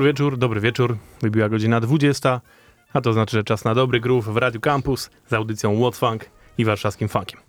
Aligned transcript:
Dobry 0.00 0.12
wieczór, 0.12 0.38
dobry 0.38 0.60
wieczór. 0.60 0.96
Wybiła 1.22 1.48
godzina 1.48 1.80
20, 1.80 2.40
a 2.92 3.00
to 3.00 3.12
znaczy, 3.12 3.36
że 3.36 3.44
czas 3.44 3.64
na 3.64 3.74
dobry 3.74 4.00
groove 4.00 4.24
w 4.24 4.36
Radio 4.36 4.60
Campus 4.60 5.10
z 5.26 5.32
audycją 5.32 5.80
What 5.80 5.96
Funk 5.96 6.30
i 6.58 6.64
warszawskim 6.64 7.08
funkiem. 7.08 7.40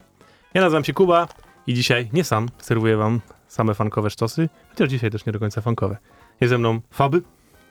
Ja 0.53 0.61
nazywam 0.61 0.83
się 0.83 0.93
Kuba 0.93 1.27
i 1.67 1.73
dzisiaj 1.73 2.09
nie 2.13 2.23
sam 2.23 2.49
serwuję 2.57 2.97
wam 2.97 3.21
same 3.47 3.73
funkowe 3.73 4.09
sztosy, 4.09 4.49
chociaż 4.69 4.89
dzisiaj 4.89 5.11
też 5.11 5.25
nie 5.25 5.31
do 5.31 5.39
końca 5.39 5.61
funkowe. 5.61 5.97
Jest 6.41 6.49
ze 6.49 6.57
mną 6.57 6.81
Faby. 6.91 7.21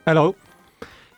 Hello. 0.04 0.34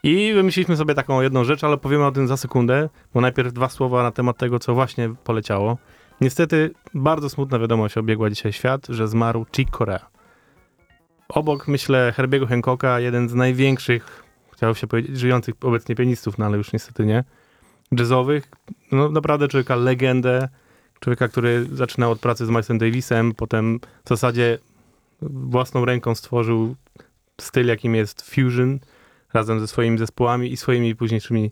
I 0.03 0.33
wymyśliliśmy 0.35 0.77
sobie 0.77 0.95
taką 0.95 1.21
jedną 1.21 1.45
rzecz, 1.45 1.65
ale 1.65 1.77
powiemy 1.77 2.07
o 2.07 2.13
tym 2.13 2.29
za 2.29 2.37
sekundę, 2.37 2.89
bo 3.15 3.21
najpierw 3.21 3.53
dwa 3.53 3.69
słowa 3.69 4.03
na 4.03 4.11
temat 4.11 4.37
tego, 4.37 4.59
co 4.59 4.75
właśnie 4.75 5.15
poleciało. 5.25 5.79
Niestety 6.21 6.71
bardzo 6.95 7.29
smutna 7.29 7.59
wiadomość 7.59 7.99
obiegła 7.99 8.31
dzisiaj 8.31 8.53
świat, 8.53 8.87
że 8.89 9.09
zmarł 9.09 9.47
Chick 9.53 9.77
Corea. 9.79 10.12
Obok, 11.35 11.69
myślę, 11.69 12.13
Herbiego 12.17 12.47
Hancocka, 12.47 13.01
jeden 13.01 13.29
z 13.29 13.35
największych, 13.35 14.23
chciało 14.53 14.75
się 14.75 14.87
powiedzieć, 14.87 15.19
żyjących 15.19 15.55
obecnie 15.61 15.95
pianistów, 15.95 16.39
no 16.39 16.47
ale 16.47 16.57
już 16.57 16.73
niestety 16.73 17.07
nie, 17.07 17.25
jazzowych. 17.93 18.51
No 18.93 19.09
naprawdę 19.09 19.49
człowieka 19.49 19.77
legendę, 19.77 20.49
człowieka, 21.01 21.29
który 21.29 21.67
zaczynał 21.73 22.11
od 22.11 22.21
pracy 22.21 22.47
z 22.47 22.49
Milesem 22.49 22.79
Davisem, 22.79 23.35
potem 23.35 23.81
w 24.05 24.09
zasadzie 24.09 24.59
własną 25.23 25.85
ręką 25.85 26.15
stworzył 26.15 26.77
styl, 27.41 27.67
jakim 27.67 27.95
jest 27.95 28.23
fusion, 28.35 28.79
razem 29.33 29.61
ze 29.61 29.69
swoimi 29.69 29.99
zespołami 29.99 30.53
i 30.53 30.57
swoimi 30.57 30.97
późniejszymi 30.97 31.51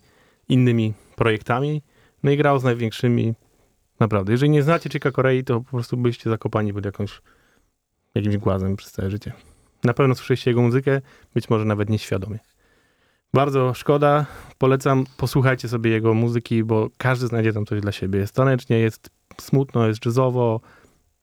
innymi 0.49 0.95
projektami. 1.17 1.83
No 2.23 2.31
i 2.31 2.37
grał 2.37 2.59
z 2.59 2.65
największymi. 2.65 3.35
Naprawdę, 4.01 4.33
jeżeli 4.33 4.51
nie 4.51 4.63
znacie 4.63 4.91
Chica 4.91 5.11
Korei, 5.11 5.45
to 5.45 5.61
po 5.61 5.71
prostu 5.71 5.97
byliście 5.97 6.31
zakopani 6.31 6.75
pod 6.75 6.85
jakąś, 6.85 7.23
jakimś 8.15 8.37
głazem 8.37 8.77
przez 8.77 8.93
całe 8.93 9.11
życie. 9.11 9.33
Na 9.85 9.95
pewno 9.95 10.15
słyszeliście 10.15 10.51
jego 10.51 10.63
muzykę, 10.63 11.01
być 11.35 11.51
może 11.51 11.65
nawet 11.65 11.91
nieświadomie. 11.91 12.39
Bardzo 13.35 13.75
szkoda, 13.75 14.27
polecam, 14.59 15.05
posłuchajcie 15.17 15.69
sobie 15.69 15.91
jego 15.91 16.15
muzyki, 16.15 16.65
bo 16.65 16.89
każdy 16.99 17.27
znajdzie 17.27 17.53
tam 17.53 17.67
coś 17.67 17.81
dla 17.81 17.93
siebie. 17.93 18.19
Jest 18.19 18.35
tanecznie, 18.35 18.79
jest 18.79 19.11
smutno, 19.41 19.87
jest 19.87 20.07
jazzowo, 20.07 20.61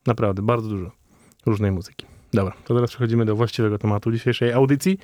naprawdę 0.06 0.42
bardzo 0.42 0.70
dużo 0.70 0.92
różnej 1.46 1.72
muzyki. 1.72 2.06
Dobra, 2.34 2.54
to 2.66 2.76
teraz 2.76 2.90
przechodzimy 2.90 3.26
do 3.26 3.36
właściwego 3.36 3.78
tematu 3.78 4.12
dzisiejszej 4.12 4.54
audycji. 4.54 4.98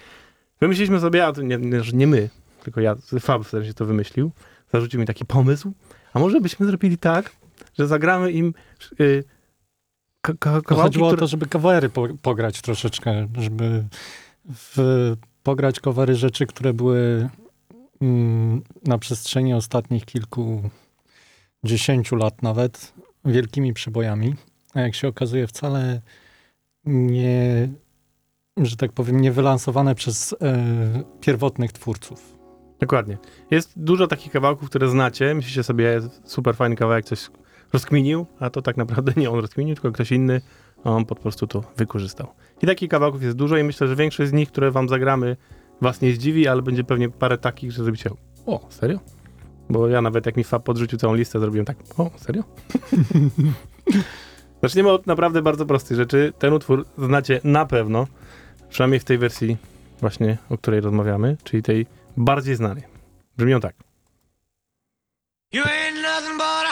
Wymyśliliśmy 0.62 1.00
sobie, 1.00 1.26
a 1.26 1.32
to 1.32 1.42
nie, 1.42 1.58
nie, 1.94 2.08
my, 2.08 2.30
tylko 2.64 2.82
ja, 2.82 2.96
Fab 3.20 3.44
wtedy 3.44 3.66
się 3.66 3.74
to 3.74 3.86
wymyślił, 3.86 4.32
zarzucił 4.74 5.00
mi 5.00 5.06
taki 5.06 5.26
pomysł, 5.26 5.74
a 6.14 6.20
może 6.20 6.42
byśmy 6.42 6.66
zrobili 6.66 6.98
tak, 6.98 7.32
że 7.80 7.88
zagramy 7.88 8.32
im 8.32 8.54
ka- 8.80 9.24
kawałki, 10.40 10.76
Chodziło 10.76 11.08
które... 11.08 11.18
o 11.18 11.20
to, 11.20 11.28
żeby 11.28 11.46
covery 11.46 11.90
po, 11.90 12.08
pograć 12.22 12.62
troszeczkę, 12.62 13.28
żeby 13.38 13.86
w, 14.46 14.78
pograć 15.44 15.80
covery 15.80 16.16
rzeczy, 16.16 16.46
które 16.46 16.74
były 16.74 17.30
mm, 18.02 18.62
na 18.86 18.98
przestrzeni 18.98 19.54
ostatnich 19.54 20.06
kilku, 20.06 20.70
dziesięciu 21.64 22.16
lat 22.16 22.42
nawet, 22.42 22.94
wielkimi 23.26 23.74
przebojami, 23.74 24.36
a 24.74 24.82
jak 24.82 24.96
się 24.96 25.08
okazuje 25.08 25.48
wcale 25.48 26.02
nie, 26.86 27.70
że 28.58 28.78
tak 28.78 28.92
powiem, 28.92 29.22
nie 29.22 29.32
wylansowane 29.32 29.96
przez 29.96 30.36
e, 30.42 31.04
pierwotnych 31.22 31.72
twórców. 31.72 32.38
Dokładnie. 32.80 33.18
Jest 33.52 33.74
dużo 33.76 34.08
takich 34.08 34.32
kawałków, 34.32 34.70
które 34.70 34.90
znacie. 34.90 35.36
Myślicie 35.36 35.64
sobie, 35.64 36.02
super 36.26 36.56
fajny 36.56 36.76
kawałek, 36.76 37.06
coś 37.06 37.30
rozkminił, 37.74 38.26
a 38.40 38.50
to 38.50 38.62
tak 38.62 38.78
naprawdę 38.78 39.14
nie 39.22 39.30
on 39.30 39.40
rozkminił, 39.40 39.76
tylko 39.76 39.92
ktoś 39.92 40.12
inny, 40.12 40.42
a 40.84 40.92
on 40.92 41.06
po 41.06 41.16
prostu 41.16 41.48
to 41.48 41.64
wykorzystał. 41.78 42.28
I 42.62 42.68
takich 42.68 42.90
kawałków 42.90 43.24
jest 43.24 43.38
dużo 43.38 43.58
i 43.58 43.64
myślę, 43.64 43.88
że 43.88 43.96
większość 43.96 44.30
z 44.30 44.34
nich, 44.34 44.52
które 44.52 44.72
wam 44.72 44.90
zagramy, 44.90 45.38
was 45.82 46.02
nie 46.02 46.14
zdziwi, 46.14 46.48
ale 46.48 46.62
będzie 46.62 46.84
pewnie 46.84 47.10
parę 47.10 47.38
takich, 47.38 47.72
że 47.72 47.84
zrobicie 47.84 48.10
o, 48.46 48.68
serio? 48.70 49.00
Bo 49.70 49.88
ja 49.88 50.02
nawet 50.02 50.26
jak 50.26 50.38
mi 50.38 50.44
Fab 50.44 50.64
podrzucił 50.64 51.00
całą 51.00 51.14
listę, 51.14 51.40
zrobiłem 51.40 51.66
tak, 51.66 51.78
o, 51.98 52.12
serio? 52.18 52.44
Zaczniemy 54.64 54.90
od 54.90 55.08
naprawdę 55.08 55.42
bardzo 55.42 55.66
prostej 55.66 55.98
rzeczy. 55.98 56.34
Ten 56.40 56.54
utwór 56.54 56.86
znacie 56.98 57.42
na 57.44 57.66
pewno, 57.66 58.08
przynajmniej 58.70 59.00
w 59.00 59.04
tej 59.04 59.18
wersji 59.18 59.58
właśnie, 60.00 60.38
o 60.50 60.58
której 60.58 60.82
rozmawiamy, 60.82 61.38
czyli 61.44 61.64
tej 61.64 61.86
bardziej 62.18 62.56
znanej. 62.56 62.84
Brzmią 63.38 63.60
tak. 63.60 63.76
You 65.54 65.64
ain't 65.64 66.02
nothing 66.02 66.38
but 66.38 66.63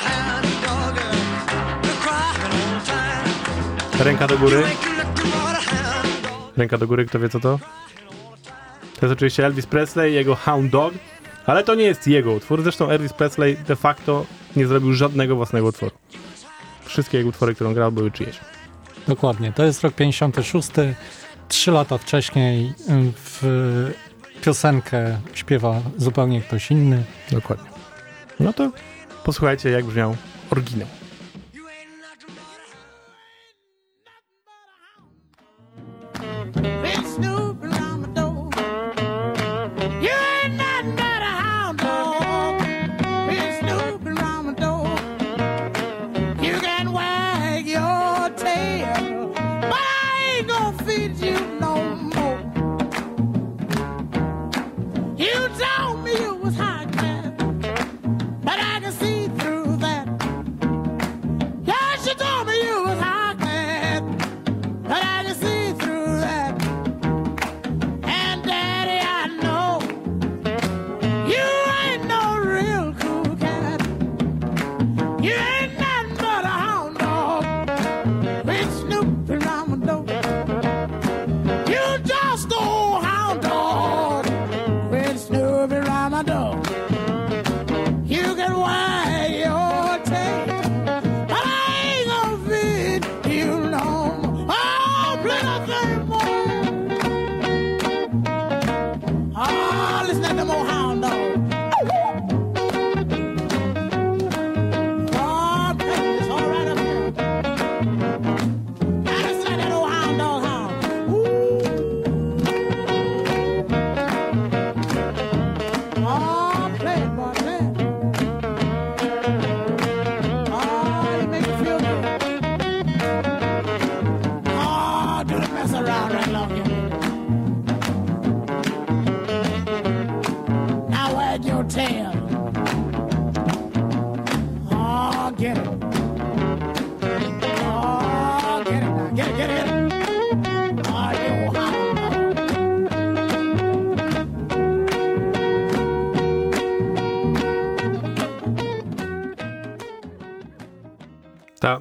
Ręka 4.04 4.28
do 4.28 4.38
góry. 4.38 4.64
Ręka 6.58 6.78
do 6.78 6.88
góry, 6.88 7.06
kto 7.06 7.20
wie 7.20 7.30
co 7.30 7.40
to? 7.40 7.60
To 9.00 9.06
jest 9.06 9.14
oczywiście 9.14 9.46
Elvis 9.46 9.66
Presley 9.66 10.12
i 10.12 10.16
jego 10.16 10.36
Hound 10.36 10.72
Dog, 10.72 10.94
ale 11.46 11.64
to 11.64 11.76
nie 11.76 11.84
jest 11.84 12.08
jego 12.08 12.32
utwór. 12.32 12.64
Zresztą 12.64 12.90
Elvis 12.90 13.14
Presley 13.14 13.58
de 13.58 13.76
facto 13.76 14.26
nie 14.56 14.68
zrobił 14.68 14.94
żadnego 14.94 15.36
własnego 15.36 15.68
utworu. 15.68 15.92
Wszystkie 16.86 17.18
jego 17.18 17.30
utwory, 17.30 17.56
które 17.56 17.74
grał, 17.74 17.92
były 17.92 18.12
czyjeś. 18.12 18.40
Dokładnie. 19.08 19.52
To 19.52 19.64
jest 19.64 19.84
rok 19.84 19.96
56. 19.96 20.70
Trzy 21.48 21.72
lata 21.72 21.98
wcześniej 21.98 22.66
y, 22.66 22.74
w 23.16 23.44
piosenkę 24.42 25.20
śpiewa 25.34 25.82
zupełnie 25.98 26.42
ktoś 26.42 26.72
inny. 26.72 27.04
Dokładnie. 27.32 27.70
No 28.40 28.54
to 28.54 28.72
posłuchajcie, 29.24 29.70
jak 29.70 29.86
brzmiał 29.86 30.16
oryginał. 30.52 30.88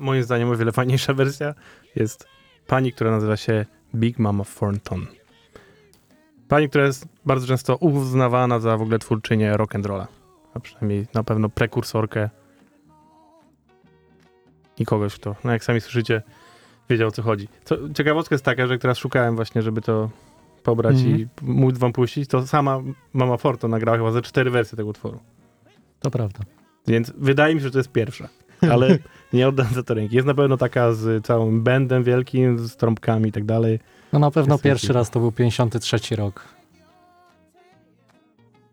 Moim 0.01 0.23
zdaniem, 0.23 0.51
o 0.51 0.57
wiele 0.57 0.73
fajniejsza 0.73 1.15
wersja 1.15 1.55
jest 1.97 2.27
pani, 2.67 2.93
która 2.93 3.11
nazywa 3.11 3.37
się 3.37 3.67
Big 3.95 4.19
Mama 4.19 4.45
Thornton. 4.45 5.07
Pani, 6.49 6.69
która 6.69 6.87
jest 6.87 7.07
bardzo 7.27 7.47
często 7.47 7.77
uznawana 7.77 8.61
za 8.61 8.77
w 8.77 8.83
ogóle 8.83 8.99
twórczynię 8.99 9.57
rock 9.57 9.75
and 9.75 9.87
rolla. 9.87 10.09
A 10.55 10.61
przynajmniej 10.61 11.07
na 11.15 11.25
pewno 11.25 11.49
prekursorkę 11.49 12.31
i 14.79 14.85
kogoś, 14.85 15.15
kto, 15.15 15.37
no 15.45 15.53
jak 15.53 15.65
sami 15.65 15.81
słyszycie, 15.81 16.23
wiedział 16.91 17.09
o 17.09 17.11
co 17.11 17.23
chodzi. 17.23 17.49
Co, 17.65 17.77
ciekawostka 17.95 18.35
jest 18.35 18.45
taka, 18.45 18.67
że 18.67 18.75
jak 18.75 18.83
teraz 18.83 18.99
szukałem 18.99 19.37
właśnie, 19.37 19.63
żeby 19.63 19.81
to 19.83 20.11
pobrać 20.63 20.97
Mhm. 20.97 21.17
i 21.21 21.29
móc 21.43 21.79
wam 21.79 21.93
puścić, 21.93 22.31
to 22.31 22.47
sama 22.47 22.81
Mama 23.13 23.37
Forto 23.37 23.69
nagrała 23.69 23.99
chyba 23.99 24.13
ze 24.13 24.23
cztery 24.23 24.51
wersje 24.51 24.77
tego 24.77 24.89
utworu. 24.89 25.21
To 26.01 26.11
prawda. 26.11 26.41
Więc 26.87 27.13
wydaje 27.17 27.55
mi 27.55 27.61
się, 27.61 27.65
że 27.65 27.71
to 27.71 27.79
jest 27.79 27.93
pierwsza. 27.93 28.29
Ale 28.73 28.99
nie 29.33 29.49
oddam 29.49 29.67
za 29.75 29.83
to 29.83 29.95
ręki. 29.95 30.15
Jest 30.17 30.27
na 30.27 30.35
pewno 30.35 30.57
taka 30.57 30.93
z 30.93 31.27
całym 31.27 31.63
bandem 31.63 32.05
wielkim, 32.05 32.59
z 32.59 32.77
trąbkami 32.77 33.29
i 33.29 33.33
tak 33.33 33.45
dalej. 33.45 33.79
No 34.13 34.19
na 34.19 34.31
pewno 34.31 34.55
Jest 34.55 34.65
pierwszy 34.65 34.87
taki- 34.87 34.95
raz 34.97 35.11
to 35.11 35.21
był 35.21 35.33
53 35.33 36.17
rok. 36.17 36.45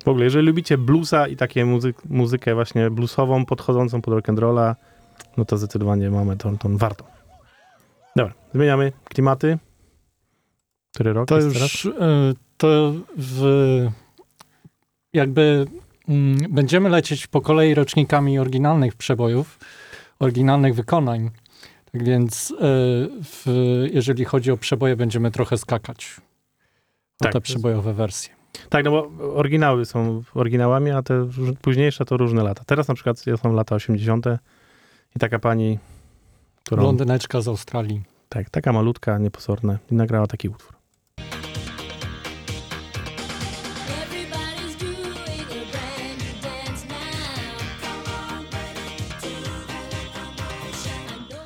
W 0.03 0.08
ogóle, 0.08 0.24
jeżeli 0.25 0.48
lubicie 0.48 0.77
bluesa 0.77 1.27
i 1.27 1.36
takie 1.36 1.65
muzyk, 1.65 2.06
muzykę 2.06 2.56
właśnie 2.56 2.89
bluesową, 2.89 3.46
podchodzącą 3.46 4.01
pod 4.01 4.13
rock'n'rolla, 4.13 4.75
no 5.38 5.46
to 5.46 5.58
zdecydowanie 5.58 6.10
mamy 6.10 6.38
tą, 6.38 6.58
tą 6.58 6.77
warto. 6.77 7.06
Dobra, 8.15 8.34
zmieniamy 8.53 8.91
klimaty. 9.03 9.58
Który 10.96 11.13
rok 11.13 11.27
To 11.27 11.36
jest 11.38 11.48
teraz? 11.53 11.62
już 11.74 11.86
y, 11.86 11.91
to 12.58 12.94
w, 13.17 13.41
jakby 15.13 15.65
będziemy 16.49 16.89
lecieć 16.89 17.27
po 17.27 17.41
kolei 17.41 17.73
rocznikami 17.73 18.39
oryginalnych 18.39 18.95
przebojów, 18.95 19.59
oryginalnych 20.19 20.75
wykonań. 20.75 21.29
Tak 21.91 22.03
więc 22.03 22.51
y, 22.51 22.55
w, 23.23 23.45
jeżeli 23.93 24.25
chodzi 24.25 24.51
o 24.51 24.57
przeboje, 24.57 24.95
będziemy 24.95 25.31
trochę 25.31 25.57
skakać. 25.57 26.15
O 27.21 27.23
Tak, 27.23 27.33
te 27.33 27.41
przebojowe 27.41 27.93
wersje. 27.93 28.33
Tak, 28.69 28.85
no 28.85 28.91
bo 28.91 29.11
oryginały 29.35 29.85
są 29.85 30.23
oryginałami, 30.33 30.91
a 30.91 31.01
te 31.01 31.29
późniejsze 31.61 32.05
to 32.05 32.17
różne 32.17 32.43
lata. 32.43 32.63
Teraz 32.65 32.87
na 32.87 32.93
przykład 32.93 33.23
są 33.41 33.53
lata 33.53 33.75
80. 33.75 34.25
i 35.15 35.19
taka 35.19 35.39
pani, 35.39 35.79
którą, 36.63 36.81
Blondyneczka 36.81 37.41
z 37.41 37.47
Australii. 37.47 38.01
tak, 38.29 38.49
taka 38.49 38.73
malutka, 38.73 39.17
nieposorna 39.17 39.77
i 39.91 39.95
nagrała 39.95 40.27
taki 40.27 40.49
utwór. 40.49 40.76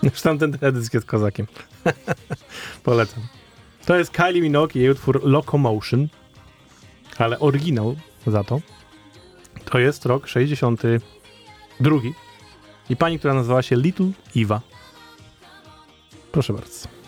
Już 0.04 0.22
tamten 0.22 0.52
teledysk 0.52 0.94
jest 0.94 1.06
kozakiem. 1.06 1.48
Polecam. 2.84 3.24
To 3.86 3.98
jest 3.98 4.12
Kylie 4.12 4.42
Minogue 4.42 4.72
i 4.76 4.80
jej 4.80 4.90
utwór 4.90 5.22
Locomotion, 5.24 6.08
ale 7.18 7.40
oryginał 7.40 7.96
za 8.28 8.44
to 8.44 8.62
to 9.72 9.80
jest 9.80 10.06
rok 10.06 10.28
62 10.28 11.96
i 12.90 12.96
pani, 12.96 13.20
która 13.20 13.34
nazywała 13.34 13.62
się 13.62 13.76
Little 13.76 14.12
Eva. 14.36 14.62
Proszę 16.32 16.54
bardzo. 16.54 17.01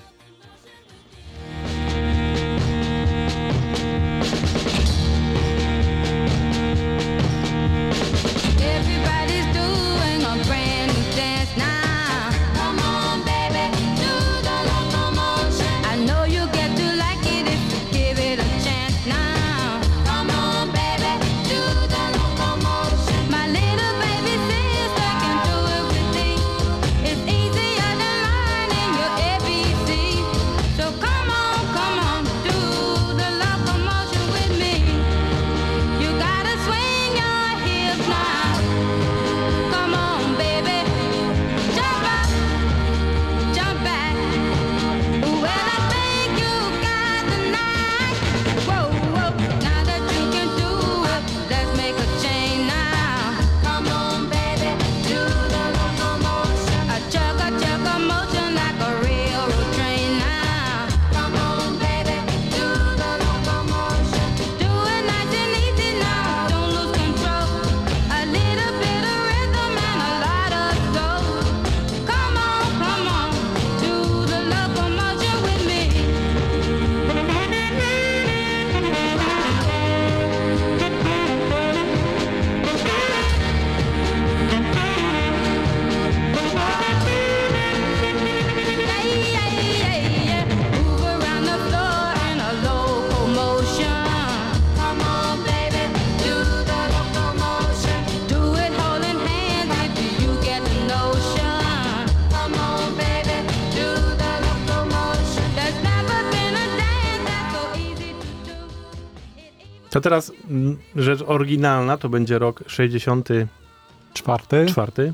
Teraz 110.03 110.31
mm, 110.49 110.77
rzecz 110.95 111.19
oryginalna, 111.27 111.97
to 111.97 112.09
będzie 112.09 112.39
rok 112.39 112.63
64. 112.67 114.65
Czwarty. 114.67 115.13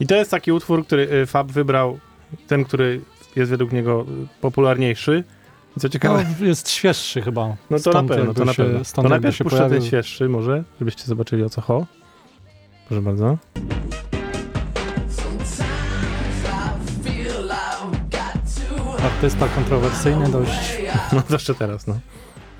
I 0.00 0.06
to 0.06 0.14
jest 0.14 0.30
taki 0.30 0.52
utwór, 0.52 0.86
który 0.86 1.12
y, 1.12 1.26
Fab 1.26 1.52
wybrał, 1.52 1.98
ten, 2.46 2.64
który 2.64 3.00
jest 3.36 3.50
według 3.50 3.72
niego 3.72 4.06
y, 4.24 4.40
popularniejszy. 4.40 5.24
Co 5.80 5.86
No, 5.86 5.88
ciekawe, 5.88 6.24
jest 6.40 6.70
świeższy 6.70 7.22
chyba. 7.22 7.56
no 7.70 7.78
to 7.78 7.92
na 7.92 8.02
pewno, 8.08 8.34
to 8.34 8.44
na 8.44 8.52
się- 8.52 8.64
pewno. 8.64 8.80
To 8.94 9.02
najpierw 9.02 9.36
się 9.36 9.44
puszczę 9.44 9.58
ten 9.58 9.68
pojawił. 9.68 9.88
świeższy 9.88 10.28
może, 10.28 10.64
żebyście 10.80 11.04
zobaczyli 11.04 11.42
o 11.42 11.48
co 11.50 11.60
ho. 11.60 11.86
Proszę 12.88 13.02
bardzo. 13.02 13.38
Artysta 19.02 19.48
kontrowersyjny 19.48 20.28
dość. 20.30 20.76
No 21.12 21.22
zawsze 21.28 21.54
teraz, 21.54 21.86
no. 21.86 21.98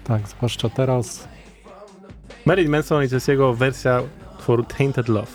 Tak, 0.05 0.29
zwłaszcza 0.29 0.69
teraz. 0.69 1.29
Marilyn 2.47 2.71
Manson 2.71 3.05
i 3.05 3.09
to 3.09 3.17
jest 3.17 3.29
jego 3.29 3.55
wersja 3.55 4.03
utworu 4.35 4.63
Tainted 4.63 5.09
Love. 5.09 5.31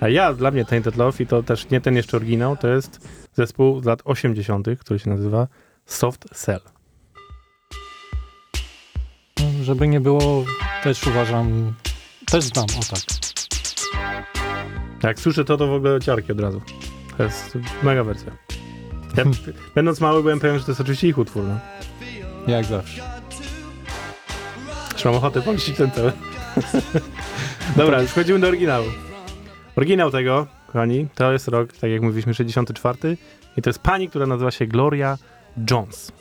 A 0.00 0.08
ja, 0.08 0.34
dla 0.34 0.50
mnie 0.50 0.64
Tainted 0.64 0.96
Love 0.96 1.22
i 1.22 1.26
to 1.26 1.42
też 1.42 1.70
nie 1.70 1.80
ten 1.80 1.96
jeszcze 1.96 2.16
oryginał, 2.16 2.56
to 2.56 2.68
jest 2.68 3.08
zespół 3.32 3.82
z 3.82 3.84
lat 3.84 4.02
80., 4.04 4.66
który 4.80 4.98
się 4.98 5.10
nazywa 5.10 5.46
Soft 5.84 6.24
Cell. 6.34 6.60
Żeby 9.62 9.88
nie 9.88 10.00
było, 10.00 10.44
też 10.82 11.06
uważam, 11.06 11.74
też 12.26 12.44
znam, 12.44 12.64
o 12.64 12.94
tak. 12.94 13.00
Jak 15.02 15.20
słyszę 15.20 15.44
to, 15.44 15.56
to 15.56 15.66
w 15.66 15.72
ogóle 15.72 16.00
ciarki 16.00 16.32
od 16.32 16.40
razu. 16.40 16.62
To 17.16 17.22
jest 17.22 17.58
mega 17.82 18.04
wersja. 18.04 18.32
Ja, 19.16 19.24
będąc 19.74 20.00
mały, 20.00 20.22
byłem 20.22 20.40
pewien, 20.40 20.58
że 20.58 20.64
to 20.64 20.70
jest 20.70 20.80
oczywiście 20.80 21.08
ich 21.08 21.18
utwór. 21.18 21.44
No. 21.44 21.58
Jak 22.46 22.64
zawsze. 22.64 23.02
Już 24.92 25.04
mam 25.04 25.14
ochotę 25.14 25.42
policzyć 25.42 25.76
ten 25.76 25.90
cały. 25.90 26.12
Dobra, 27.76 28.02
już 28.02 28.10
wchodzimy 28.10 28.38
do 28.38 28.48
oryginału. 28.48 28.86
Oryginał 29.76 30.10
tego, 30.10 30.46
kochani, 30.66 31.08
to 31.14 31.32
jest 31.32 31.48
rok, 31.48 31.72
tak 31.72 31.90
jak 31.90 32.02
mówiliśmy, 32.02 32.34
64 32.34 33.16
i 33.56 33.62
to 33.62 33.70
jest 33.70 33.78
pani, 33.78 34.08
która 34.08 34.26
nazywa 34.26 34.50
się 34.50 34.66
Gloria 34.66 35.18
Jones. 35.70 36.12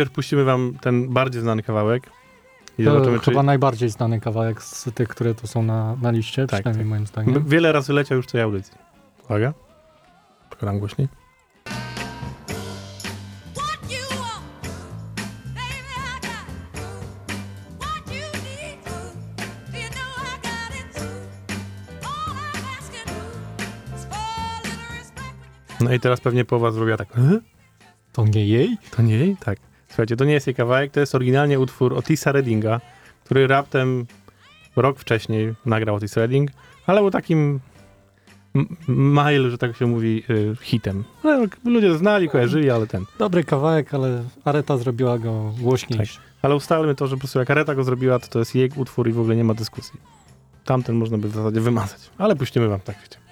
Najpierw 0.00 0.14
puścimy 0.14 0.44
wam 0.44 0.74
ten 0.80 1.08
bardziej 1.08 1.42
znany 1.42 1.62
kawałek. 1.62 2.02
I 2.78 2.84
To 2.84 2.92
zobaczymy, 2.92 3.18
czy... 3.20 3.24
chyba 3.30 3.42
najbardziej 3.42 3.90
znany 3.90 4.20
kawałek 4.20 4.62
z 4.62 4.88
tych, 4.94 5.08
które 5.08 5.34
tu 5.34 5.46
są 5.46 5.62
na, 5.62 5.96
na 6.02 6.10
liście, 6.10 6.46
Tak, 6.46 6.60
przynajmniej 6.60 6.84
tak. 6.84 6.90
moim 6.90 7.06
zdaniem. 7.06 7.44
Wiele 7.48 7.72
razy 7.72 7.92
leciał 7.92 8.16
już 8.16 8.26
tej 8.26 8.40
audycji. 8.40 8.74
Uwaga. 9.24 9.52
Przegram 10.50 10.76
you 10.76 10.88
No 25.80 25.92
i 25.94 26.00
teraz 26.00 26.20
pewnie 26.20 26.44
połowa 26.44 26.70
zrobiła 26.70 26.96
tak. 26.96 27.08
"E? 27.18 27.40
To 28.12 28.24
nie 28.26 28.46
jej? 28.46 28.76
To 28.90 29.02
nie 29.02 29.16
jej? 29.16 29.36
Tak. 29.36 29.58
Słuchajcie, 29.90 30.16
to 30.16 30.24
nie 30.24 30.32
jest 30.32 30.46
jej 30.46 30.54
kawałek, 30.54 30.92
to 30.92 31.00
jest 31.00 31.14
oryginalnie 31.14 31.60
utwór 31.60 31.94
Otisa 31.94 32.32
Reddinga, 32.32 32.80
który 33.24 33.46
raptem 33.46 34.06
rok 34.76 34.98
wcześniej 34.98 35.54
nagrał 35.66 35.96
Otis 35.96 36.16
Redding, 36.16 36.50
ale 36.86 37.00
był 37.00 37.10
takim 37.10 37.60
mile, 38.88 39.50
że 39.50 39.58
tak 39.58 39.76
się 39.76 39.86
mówi, 39.86 40.24
y, 40.30 40.56
hitem. 40.60 41.04
No, 41.24 41.46
ludzie 41.64 41.98
znali, 41.98 42.28
kojarzyli, 42.28 42.70
ale 42.70 42.86
ten. 42.86 43.04
Dobry 43.18 43.44
kawałek, 43.44 43.94
ale 43.94 44.24
Areta 44.44 44.76
zrobiła 44.76 45.18
go 45.18 45.54
głośniejszy. 45.60 46.18
Ale 46.42 46.56
ustalmy 46.56 46.94
to, 46.94 47.06
że 47.06 47.16
po 47.16 47.20
prostu 47.20 47.38
jak 47.38 47.50
Areta 47.50 47.74
go 47.74 47.84
zrobiła, 47.84 48.18
to 48.18 48.28
to 48.28 48.38
jest 48.38 48.54
jej 48.54 48.70
utwór 48.76 49.08
i 49.08 49.12
w 49.12 49.20
ogóle 49.20 49.36
nie 49.36 49.44
ma 49.44 49.54
dyskusji. 49.54 50.00
Tamten 50.64 50.96
można 50.96 51.18
by 51.18 51.28
w 51.28 51.34
zasadzie 51.34 51.60
wymazać. 51.60 52.10
Ale 52.18 52.36
puścimy 52.36 52.68
wam 52.68 52.80
tak, 52.80 52.96
wiecie. 53.02 53.29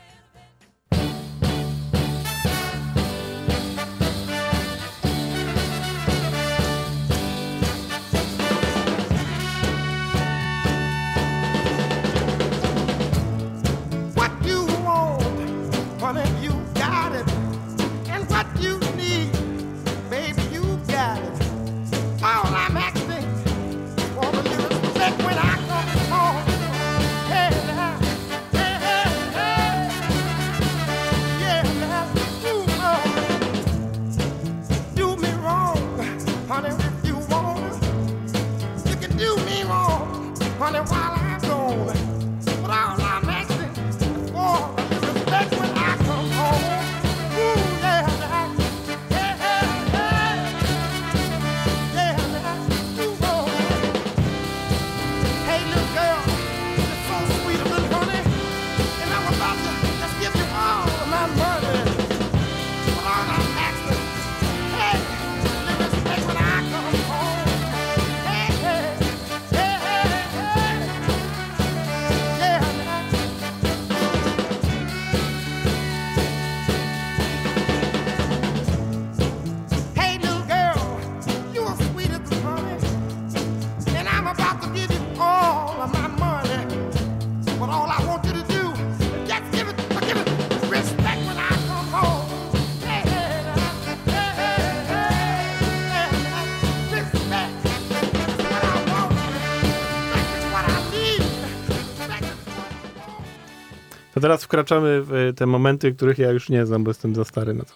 To 104.18 104.22
teraz 104.22 104.44
wkraczamy 104.44 105.02
w 105.02 105.12
y, 105.12 105.34
te 105.34 105.46
momenty, 105.46 105.92
których 105.94 106.18
ja 106.18 106.30
już 106.30 106.48
nie 106.48 106.66
znam, 106.66 106.84
bo 106.84 106.90
jestem 106.90 107.14
za 107.14 107.24
stary 107.24 107.54
na 107.54 107.64
to. 107.64 107.72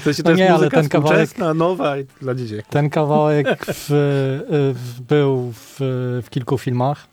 sensie 0.04 0.22
to 0.22 0.30
No 0.30 0.30
jest 0.30 0.38
nie, 0.40 0.48
ale 0.48 0.58
muzyka 0.58 0.76
ten 0.76 0.88
kawałek- 0.88 1.54
nowa 1.54 1.98
i 1.98 2.04
dla 2.20 2.34
dzieciaków. 2.34 2.70
Ten 2.72 2.90
kawałek 2.90 3.46
w, 3.68 3.86
w, 4.74 5.00
był 5.00 5.52
w, 5.52 5.76
w 6.24 6.30
kilku 6.30 6.58
filmach 6.58 7.06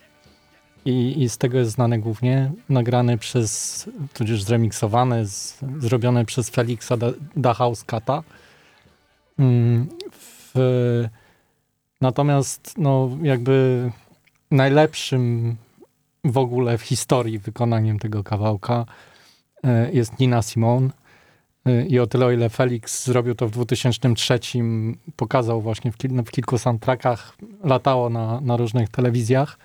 i, 0.85 1.23
i 1.23 1.29
z 1.29 1.37
tego 1.37 1.57
jest 1.57 1.71
znany 1.71 1.99
głównie. 1.99 2.51
Nagrany 2.69 3.17
przez, 3.17 3.85
tudzież 4.13 4.43
zremiksowany, 4.43 5.27
z, 5.27 5.57
zrobiony 5.79 6.25
przez 6.25 6.49
Felixa 6.49 6.91
Da- 6.97 7.13
Dachauskata. 7.35 8.23
Mm, 9.39 9.87
w, 10.55 11.03
natomiast 12.01 12.73
no, 12.77 13.09
jakby 13.21 13.91
najlepszym 14.51 15.55
w 16.23 16.37
ogóle 16.37 16.77
w 16.77 16.81
historii 16.81 17.39
wykonaniem 17.39 17.99
tego 17.99 18.23
kawałka 18.23 18.85
e, 19.63 19.91
jest 19.91 20.19
Nina 20.19 20.41
Simone. 20.41 20.89
Y, 21.67 21.85
I 21.89 21.99
o 21.99 22.07
tyle, 22.07 22.25
o 22.25 22.31
ile 22.31 22.49
Felix 22.49 23.05
zrobił 23.05 23.35
to 23.35 23.47
w 23.47 23.51
2003, 23.51 24.39
pokazał 25.15 25.61
właśnie 25.61 25.91
w, 25.91 25.97
kil- 25.97 26.23
w 26.25 26.31
kilku 26.31 26.57
soundtrackach, 26.57 27.37
latało 27.63 28.09
na, 28.09 28.41
na 28.41 28.57
różnych 28.57 28.89
telewizjach, 28.89 29.57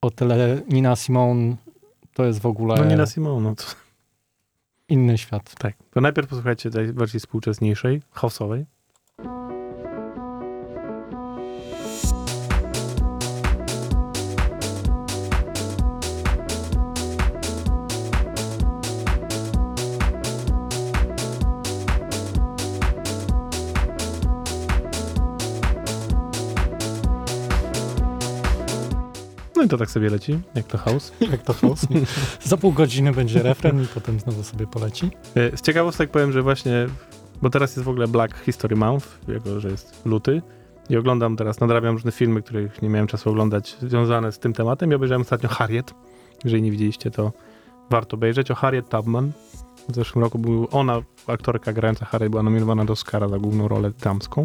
o 0.00 0.10
tyle 0.10 0.62
Nina 0.68 0.96
Simone 0.96 1.56
to 2.14 2.24
jest 2.24 2.40
w 2.40 2.46
ogóle 2.46 2.74
No 2.76 2.84
nie 2.84 2.96
na 2.96 3.06
Simon, 3.06 3.42
no 3.42 3.54
to 3.54 3.64
inny 4.88 5.18
świat. 5.18 5.54
tak. 5.58 5.74
To 5.90 6.00
najpierw 6.00 6.28
posłuchajcie 6.28 6.70
tej 6.70 6.92
wersji 6.92 7.20
współczesniejszej, 7.20 8.02
house'owej. 8.14 8.64
No 29.64 29.66
i 29.66 29.70
to 29.70 29.78
tak 29.78 29.90
sobie 29.90 30.10
leci, 30.10 30.38
jak 30.54 30.66
to 30.66 30.78
house. 30.78 31.12
Jak 31.32 31.42
to 31.42 31.52
house. 31.52 31.86
Za 32.42 32.56
pół 32.56 32.72
godziny 32.72 33.12
będzie 33.12 33.42
refren 33.42 33.82
i 33.82 33.86
potem 33.86 34.20
znowu 34.20 34.42
sobie 34.42 34.66
poleci. 34.66 35.10
E, 35.34 35.56
Z 35.56 35.60
ciekawostek 35.60 36.10
powiem, 36.10 36.32
że 36.32 36.42
właśnie, 36.42 36.86
bo 37.42 37.50
teraz 37.50 37.76
jest 37.76 37.84
w 37.84 37.88
ogóle 37.88 38.08
Black 38.08 38.44
History 38.44 38.76
Month, 38.76 39.18
jako 39.28 39.60
że 39.60 39.70
jest 39.70 40.06
luty 40.06 40.42
i 40.90 40.96
oglądam 40.96 41.36
teraz, 41.36 41.60
nadrabiam 41.60 41.94
różne 41.94 42.12
filmy, 42.12 42.42
których 42.42 42.82
nie 42.82 42.88
miałem 42.88 43.06
czasu 43.06 43.30
oglądać, 43.30 43.76
związane 43.82 44.32
z 44.32 44.38
tym 44.38 44.52
tematem 44.52 44.92
i 44.92 44.94
obejrzałem 44.94 45.22
ostatnio 45.22 45.48
Harriet. 45.48 45.94
Jeżeli 46.44 46.62
nie 46.62 46.70
widzieliście, 46.70 47.10
to 47.10 47.32
warto 47.90 48.16
obejrzeć. 48.16 48.50
O 48.50 48.54
Harriet 48.54 48.88
Tubman. 48.88 49.32
W 49.88 49.94
zeszłym 49.94 50.24
roku 50.24 50.38
był 50.38 50.68
ona, 50.70 51.00
aktorka 51.26 51.72
grająca 51.72 52.06
Harriet, 52.06 52.30
była 52.30 52.42
nominowana 52.42 52.84
do 52.84 52.92
Oscara 52.92 53.28
za 53.28 53.38
główną 53.38 53.68
rolę 53.68 53.90
damską. 54.00 54.44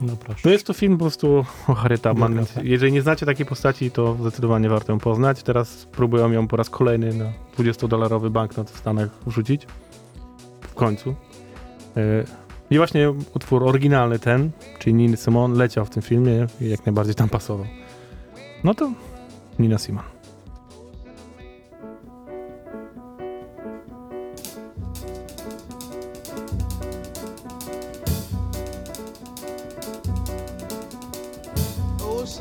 No 0.00 0.16
proszę. 0.16 0.40
No 0.44 0.50
jest 0.50 0.66
to 0.66 0.72
film 0.72 0.98
po 0.98 1.04
prostu 1.04 1.44
o 1.68 1.74
Harriet 1.74 2.02
Tubman, 2.02 2.34
więc 2.34 2.52
jeżeli 2.62 2.92
nie 2.92 3.02
znacie 3.02 3.26
takiej 3.26 3.46
postaci, 3.46 3.90
to 3.90 4.16
zdecydowanie 4.20 4.68
warto 4.68 4.92
ją 4.92 4.98
poznać. 4.98 5.42
Teraz 5.42 5.86
próbują 5.86 6.32
ją 6.32 6.48
po 6.48 6.56
raz 6.56 6.70
kolejny 6.70 7.14
na 7.14 7.32
20-dolarowy 7.58 8.30
banknot 8.30 8.70
w 8.70 8.78
Stanach 8.78 9.08
wrzucić. 9.26 9.66
W 10.60 10.74
końcu. 10.74 11.14
Yy, 11.96 12.24
I 12.70 12.76
właśnie 12.76 13.10
utwór 13.34 13.64
oryginalny 13.64 14.18
ten, 14.18 14.50
czyli 14.78 14.94
Nina 14.94 15.16
Simone, 15.16 15.58
leciał 15.58 15.84
w 15.84 15.90
tym 15.90 16.02
filmie 16.02 16.46
i 16.60 16.68
jak 16.68 16.86
najbardziej 16.86 17.14
tam 17.14 17.28
pasował. 17.28 17.66
No 18.64 18.74
to 18.74 18.92
Nina 19.58 19.78
Simone. 19.78 20.21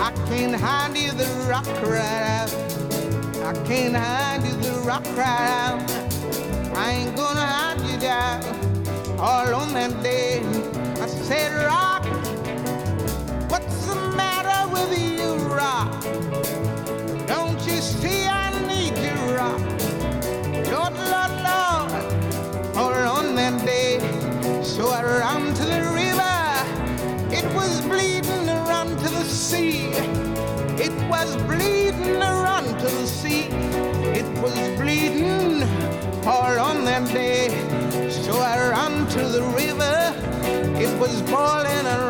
I 0.00 0.12
can't 0.28 0.54
hide 0.54 0.96
you, 0.96 1.10
the 1.10 1.26
rock 1.48 1.64
cried 1.82 2.22
out. 2.22 2.54
I 3.44 3.52
can't 3.66 3.96
hide 3.96 4.44
you, 4.44 4.54
the 4.62 4.80
rock 4.86 5.02
cried 5.02 5.26
out. 5.26 5.82
I 6.76 6.92
ain't 6.92 7.16
gonna 7.16 7.40
hide 7.40 7.80
you 7.80 7.98
down 7.98 8.44
all 9.18 9.54
on 9.54 9.72
that 9.74 10.02
day. 10.02 10.67
Sea. 29.48 29.88
It 30.86 30.92
was 31.08 31.34
bleeding 31.48 32.20
run 32.20 32.64
to 32.64 32.88
the 33.00 33.06
sea. 33.06 33.44
It 34.20 34.28
was 34.42 34.58
bleeding 34.78 35.62
all 36.26 36.58
on 36.60 36.84
that 36.84 37.08
day. 37.08 37.48
So 38.10 38.32
I 38.36 38.56
ran 38.72 39.06
to 39.14 39.22
the 39.36 39.42
river. 39.62 39.96
It 40.84 40.92
was 41.00 41.22
boiling 41.22 41.86
and 41.94 42.04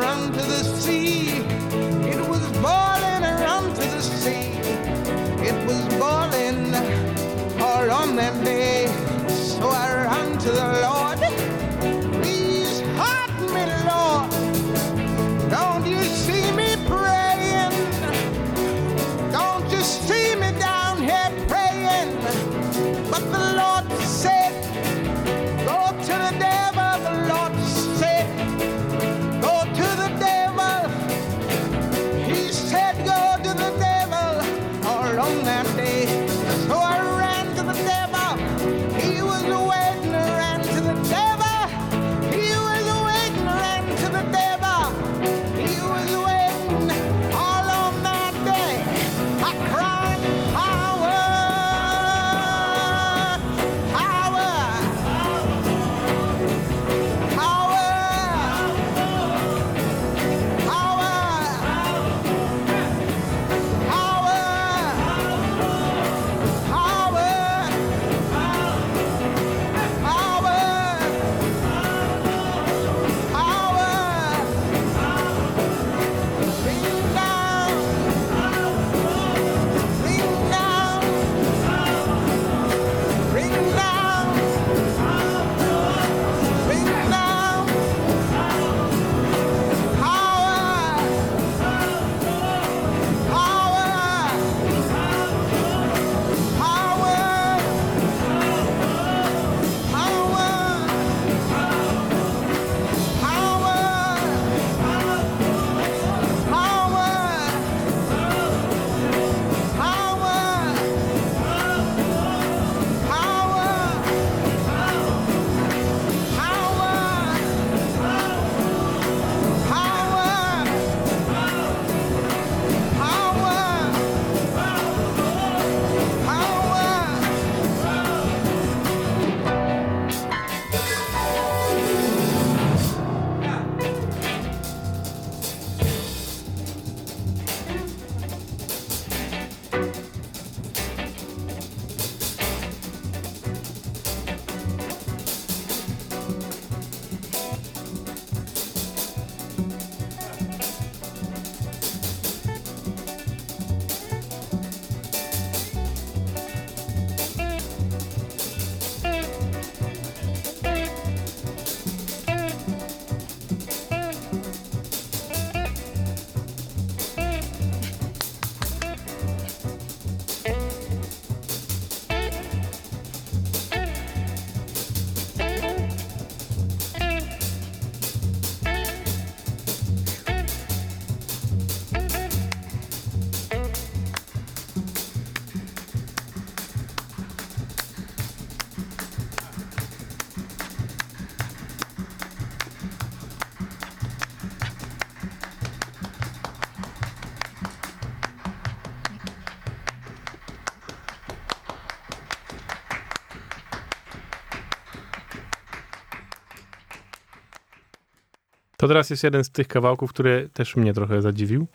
To 208.79 208.89
teraz 208.89 209.11
jest 209.11 209.25
jeden 209.25 209.45
z 209.45 209.51
tych 209.51 209.69
kawałków, 209.69 210.11
który 210.13 210.49
też 210.53 210.77
mnie 210.77 210.95
trochę 210.95 211.23
zadziwił, 211.23 211.67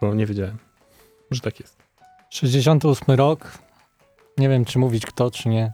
bo 0.00 0.14
nie 0.14 0.26
wiedziałem, 0.26 0.58
że 1.30 1.40
tak 1.40 1.60
jest. 1.60 1.76
68 2.30 3.14
rok. 3.14 3.58
Nie 4.38 4.48
wiem, 4.48 4.64
czy 4.64 4.78
mówić 4.78 5.06
kto, 5.06 5.30
czy 5.30 5.48
nie. 5.48 5.72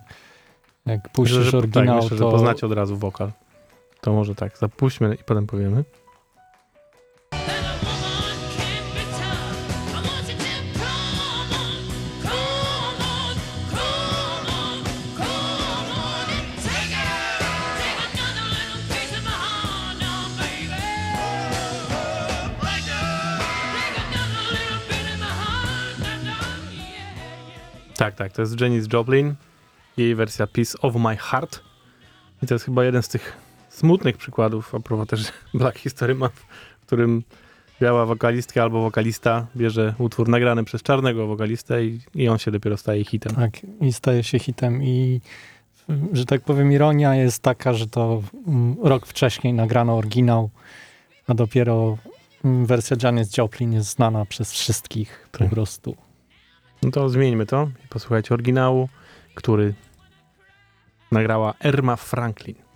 Jak 0.87 1.09
puścisz 1.09 1.37
Myślę, 1.37 1.51
że, 1.51 1.59
oryginał, 1.59 1.87
tak, 1.87 2.03
myślę, 2.03 2.17
że 2.17 2.25
to 2.25 2.31
poznacie 2.31 2.67
od 2.67 2.73
razu 2.73 2.97
wokal. 2.97 3.33
To 4.01 4.13
może 4.13 4.35
tak, 4.35 4.59
zapuśćmy 4.59 5.15
i 5.15 5.25
potem 5.25 5.47
powiemy. 5.47 5.85
Tak, 27.99 28.15
tak, 28.15 28.33
to 28.33 28.43
jest 28.43 28.61
Janis 28.61 28.93
Joplin, 28.93 29.35
jej 29.97 30.15
wersja 30.15 30.47
Piece 30.47 30.79
of 30.79 30.95
My 30.95 31.17
Heart. 31.17 31.61
I 32.43 32.47
to 32.47 32.55
jest 32.55 32.65
chyba 32.65 32.85
jeden 32.85 33.03
z 33.03 33.09
tych 33.09 33.37
smutnych 33.69 34.17
przykładów, 34.17 34.75
a 34.75 34.81
propos 34.81 35.09
też 35.09 35.33
Black 35.55 35.79
History 35.79 36.15
Month, 36.15 36.37
w 36.81 36.87
którym 36.87 37.23
biała 37.81 38.07
wokalistka 38.07 38.63
albo 38.63 38.83
wokalista 38.83 39.47
bierze 39.57 39.95
utwór 39.99 40.29
nagrany 40.29 40.65
przez 40.65 40.83
czarnego 40.83 41.27
wokalistę 41.27 41.85
i, 41.85 42.01
i 42.15 42.29
on 42.29 42.39
się 42.39 42.51
dopiero 42.51 42.77
staje 42.77 43.05
hitem. 43.05 43.35
Tak, 43.35 43.53
i 43.81 43.93
staje 43.93 44.23
się 44.23 44.39
hitem. 44.39 44.83
I 44.83 45.21
że 46.13 46.25
tak 46.25 46.41
powiem, 46.41 46.73
ironia 46.73 47.15
jest 47.15 47.43
taka, 47.43 47.73
że 47.75 47.87
to 47.87 48.23
mm, 48.47 48.77
rok 48.83 49.07
wcześniej 49.07 49.53
nagrano 49.53 49.97
oryginał, 49.97 50.51
a 51.27 51.35
dopiero 51.35 51.99
mm, 52.45 52.67
wersja 52.67 52.97
Janis 53.03 53.37
Joplin 53.37 53.73
jest 53.73 53.91
znana 53.91 54.25
przez 54.25 54.53
wszystkich 54.53 55.29
po 55.33 55.39
Tak. 55.39 55.51
prostu. 55.51 55.97
No 56.83 56.91
to 56.91 57.09
zmieńmy 57.09 57.47
to 57.47 57.71
i 57.85 57.89
posłuchajcie 57.89 58.35
oryginału, 58.35 58.89
który 59.35 59.75
nagrała 61.13 61.55
Erma 61.65 61.97
Franklin. 61.97 62.68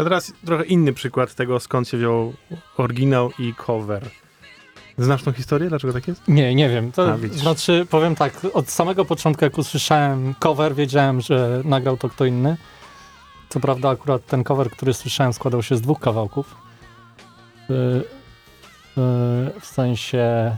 To 0.00 0.04
teraz 0.04 0.32
trochę 0.44 0.64
inny 0.64 0.92
przykład 0.92 1.34
tego, 1.34 1.60
skąd 1.60 1.88
się 1.88 1.96
wziął 1.96 2.32
oryginał 2.76 3.30
i 3.38 3.54
cover. 3.54 4.10
Znasz 4.98 5.22
tą 5.22 5.32
historię? 5.32 5.68
Dlaczego 5.68 5.92
tak 5.92 6.08
jest? 6.08 6.28
Nie, 6.28 6.54
nie 6.54 6.68
wiem. 6.68 6.92
To 6.92 7.12
A, 7.12 7.16
znaczy, 7.32 7.86
powiem 7.90 8.14
tak, 8.14 8.46
od 8.52 8.70
samego 8.70 9.04
początku, 9.04 9.44
jak 9.44 9.58
usłyszałem 9.58 10.34
cover, 10.38 10.74
wiedziałem, 10.74 11.20
że 11.20 11.62
nagrał 11.64 11.96
to 11.96 12.08
kto 12.08 12.24
inny. 12.24 12.56
Co 13.48 13.60
prawda, 13.60 13.88
akurat 13.88 14.26
ten 14.26 14.44
cover, 14.44 14.70
który 14.70 14.94
słyszałem, 14.94 15.32
składał 15.32 15.62
się 15.62 15.76
z 15.76 15.80
dwóch 15.80 16.00
kawałków. 16.00 16.56
Y, 17.70 17.74
y, 17.74 18.02
w 19.60 19.64
sensie, 19.66 20.56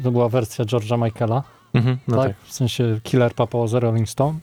y, 0.00 0.02
to 0.02 0.10
była 0.10 0.28
wersja 0.28 0.64
George'a 0.64 1.04
Michaela, 1.04 1.42
Mhm, 1.74 1.98
no 2.08 2.16
tak? 2.16 2.26
tak. 2.26 2.36
W 2.44 2.52
sensie 2.52 3.00
Killer 3.02 3.34
Papa 3.34 3.66
z 3.66 3.74
Rolling 3.74 4.08
Stone. 4.08 4.38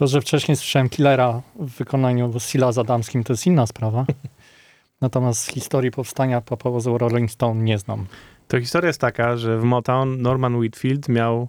To, 0.00 0.06
że 0.06 0.20
wcześniej 0.20 0.56
słyszałem 0.56 0.88
Killera 0.88 1.42
w 1.56 1.70
wykonaniu 1.70 2.40
Silla 2.40 2.72
z 2.72 2.78
Adamskim, 2.78 3.24
to 3.24 3.32
jest 3.32 3.46
inna 3.46 3.66
sprawa. 3.66 4.06
Natomiast 5.00 5.46
historii 5.46 5.90
powstania 5.90 6.40
Papa 6.40 6.80
z 6.80 6.86
Rolling 6.86 7.30
Stone 7.30 7.62
nie 7.62 7.78
znam. 7.78 8.06
To 8.48 8.60
historia 8.60 8.86
jest 8.86 9.00
taka, 9.00 9.36
że 9.36 9.58
w 9.58 9.64
Motown 9.64 10.22
Norman 10.22 10.56
Whitfield 10.56 11.08
miał 11.08 11.48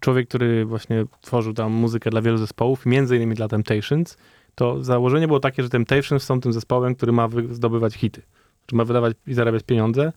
człowiek, 0.00 0.28
który 0.28 0.64
właśnie 0.64 1.04
tworzył 1.20 1.52
tam 1.52 1.72
muzykę 1.72 2.10
dla 2.10 2.22
wielu 2.22 2.38
zespołów, 2.38 2.86
między 2.86 3.16
innymi 3.16 3.34
dla 3.34 3.48
Temptations. 3.48 4.16
To 4.54 4.84
założenie 4.84 5.26
było 5.26 5.40
takie, 5.40 5.62
że 5.62 5.68
Temptations 5.68 6.22
są 6.22 6.40
tym 6.40 6.52
zespołem, 6.52 6.94
który 6.94 7.12
ma 7.12 7.28
zdobywać 7.50 7.94
hity, 7.94 8.22
czy 8.66 8.76
ma 8.76 8.84
wydawać 8.84 9.16
i 9.26 9.34
zarabiać 9.34 9.62
pieniądze, 9.62 10.12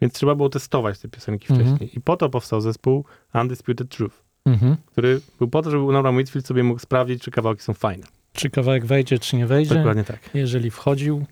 więc 0.00 0.14
trzeba 0.14 0.34
było 0.34 0.48
testować 0.48 0.98
te 0.98 1.08
piosenki 1.08 1.52
Mhm. 1.52 1.68
wcześniej. 1.68 1.98
I 1.98 2.00
po 2.00 2.16
to 2.16 2.30
powstał 2.30 2.60
zespół 2.60 3.04
Undisputed 3.34 3.88
Truth, 3.88 4.23
Mhm. 4.44 4.76
który 4.86 5.20
był 5.38 5.48
po 5.48 5.62
to, 5.62 5.70
żeby 5.70 5.84
Norman 5.92 6.16
Whitfield 6.16 6.46
sobie 6.46 6.62
mógł 6.62 6.80
sprawdzić, 6.80 7.22
czy 7.22 7.30
kawałki 7.30 7.62
są 7.62 7.74
fajne. 7.74 8.06
Czy 8.32 8.50
kawałek 8.50 8.86
wejdzie, 8.86 9.18
czy 9.18 9.36
nie 9.36 9.46
wejdzie. 9.46 9.74
Dokładnie 9.74 10.04
tak. 10.04 10.30
Jeżeli 10.34 10.70
wchodził, 10.70 11.24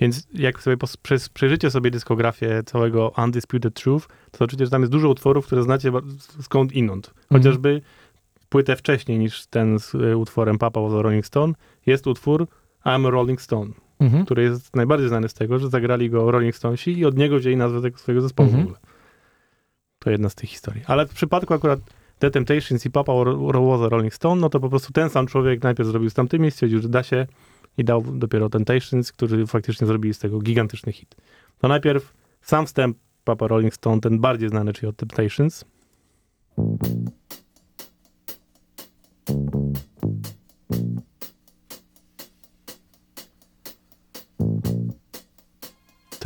Więc 0.00 0.26
jak 0.34 0.62
sobie 0.62 0.76
przez- 1.02 1.28
przejrzycie 1.28 1.70
sobie 1.70 1.90
dyskografię 1.90 2.62
całego 2.66 3.12
Undisputed 3.24 3.74
Truth, 3.74 4.06
to 4.30 4.38
zobaczycie, 4.38 4.64
że 4.64 4.70
tam 4.70 4.82
jest 4.82 4.92
dużo 4.92 5.08
utworów, 5.08 5.46
które 5.46 5.62
znacie 5.62 5.92
skąd 6.40 6.72
inąd. 6.72 7.14
Chociażby 7.32 7.82
płytę 8.48 8.76
wcześniej 8.76 9.18
niż 9.18 9.46
ten 9.46 9.78
z 9.78 9.94
y, 9.94 10.16
utworem 10.16 10.58
Papa 10.58 10.80
was 10.80 10.92
Rolling 10.92 11.26
Stone 11.26 11.54
jest 11.86 12.06
utwór 12.06 12.46
I'm 12.84 13.06
a 13.06 13.10
Rolling 13.10 13.42
Stone, 13.42 13.70
mhm. 14.00 14.24
który 14.24 14.42
jest 14.42 14.76
najbardziej 14.76 15.08
znany 15.08 15.28
z 15.28 15.34
tego, 15.34 15.58
że 15.58 15.68
zagrali 15.68 16.10
go 16.10 16.30
Rolling 16.30 16.56
Stonesi 16.56 16.98
i 16.98 17.04
od 17.04 17.16
niego 17.16 17.38
wzięli 17.38 17.56
nazwę 17.56 17.82
tego 17.82 17.98
swojego 17.98 18.22
zespołu 18.22 18.48
Mhm. 18.48 18.64
w 18.64 18.66
ogóle. 18.66 18.80
To 19.98 20.10
jedna 20.10 20.28
z 20.28 20.34
tych 20.34 20.50
historii. 20.50 20.82
Ale 20.86 21.06
w 21.06 21.14
przypadku 21.14 21.54
akurat 21.54 21.80
The 22.18 22.30
Temptations 22.30 22.86
i 22.86 22.90
Papa 22.90 23.12
was 23.12 23.90
Rolling 23.90 24.14
Stone, 24.14 24.40
no 24.40 24.48
to 24.50 24.60
po 24.60 24.68
prostu 24.68 24.92
ten 24.92 25.10
sam 25.10 25.26
człowiek 25.26 25.62
najpierw 25.62 25.88
zrobił 25.88 26.10
z 26.10 26.14
tamtymi, 26.14 26.50
stwierdził, 26.50 26.80
że 26.80 26.88
da 26.88 27.02
się 27.02 27.26
i 27.78 27.84
dał 27.84 28.02
dopiero 28.02 28.48
Temptations, 28.48 29.12
którzy 29.12 29.46
faktycznie 29.46 29.86
zrobili 29.86 30.14
z 30.14 30.18
tego 30.18 30.38
gigantyczny 30.38 30.92
hit. 30.92 31.16
No 31.62 31.68
najpierw 31.68 32.14
sam 32.42 32.66
wstęp 32.66 32.96
Papa 33.24 33.46
Rolling 33.46 33.74
Stone, 33.74 34.00
ten 34.00 34.20
bardziej 34.20 34.48
znany, 34.48 34.72
czyli 34.72 34.88
od 34.88 34.96
Temptations. 34.96 35.64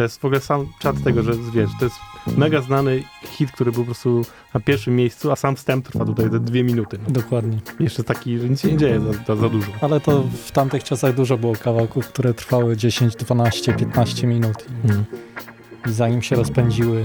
To 0.03 0.05
jest 0.05 0.21
w 0.21 0.25
ogóle 0.25 0.41
sam 0.41 0.67
czat 0.79 1.03
tego, 1.05 1.23
że 1.23 1.33
wiesz, 1.55 1.71
to 1.79 1.85
jest 1.85 1.97
mega 2.37 2.61
znany 2.61 3.03
hit, 3.25 3.53
który 3.53 3.73
był 3.73 3.83
po 3.83 3.87
prostu 3.87 4.25
na 4.55 4.61
pierwszym 4.61 4.97
miejscu, 4.97 5.33
a 5.33 5.37
sam 5.37 5.57
wstęp 5.57 5.89
trwa 5.89 6.05
tutaj 6.05 6.31
te 6.31 6.41
dwie 6.41 6.65
minuty. 6.65 6.99
Dokładnie. 7.09 7.59
Jeszcze 7.81 8.05
taki, 8.05 8.39
że 8.39 8.49
nic 8.49 8.61
się 8.61 8.69
nie 8.69 8.77
dzieje 8.77 9.01
za, 9.01 9.13
za, 9.13 9.37
za 9.37 9.49
dużo. 9.49 9.73
Ale 9.81 10.01
to 10.01 10.23
w 10.45 10.53
tamtych 10.53 10.85
czasach 10.85 11.15
dużo 11.15 11.39
było 11.39 11.55
kawałków, 11.55 12.09
które 12.09 12.35
trwały 12.35 12.77
10, 12.77 13.17
12, 13.17 13.73
15 13.73 14.27
minut 14.27 14.67
i, 14.85 15.89
i 15.91 15.93
zanim 15.93 16.23
się 16.23 16.37
rozpędziły, 16.37 17.05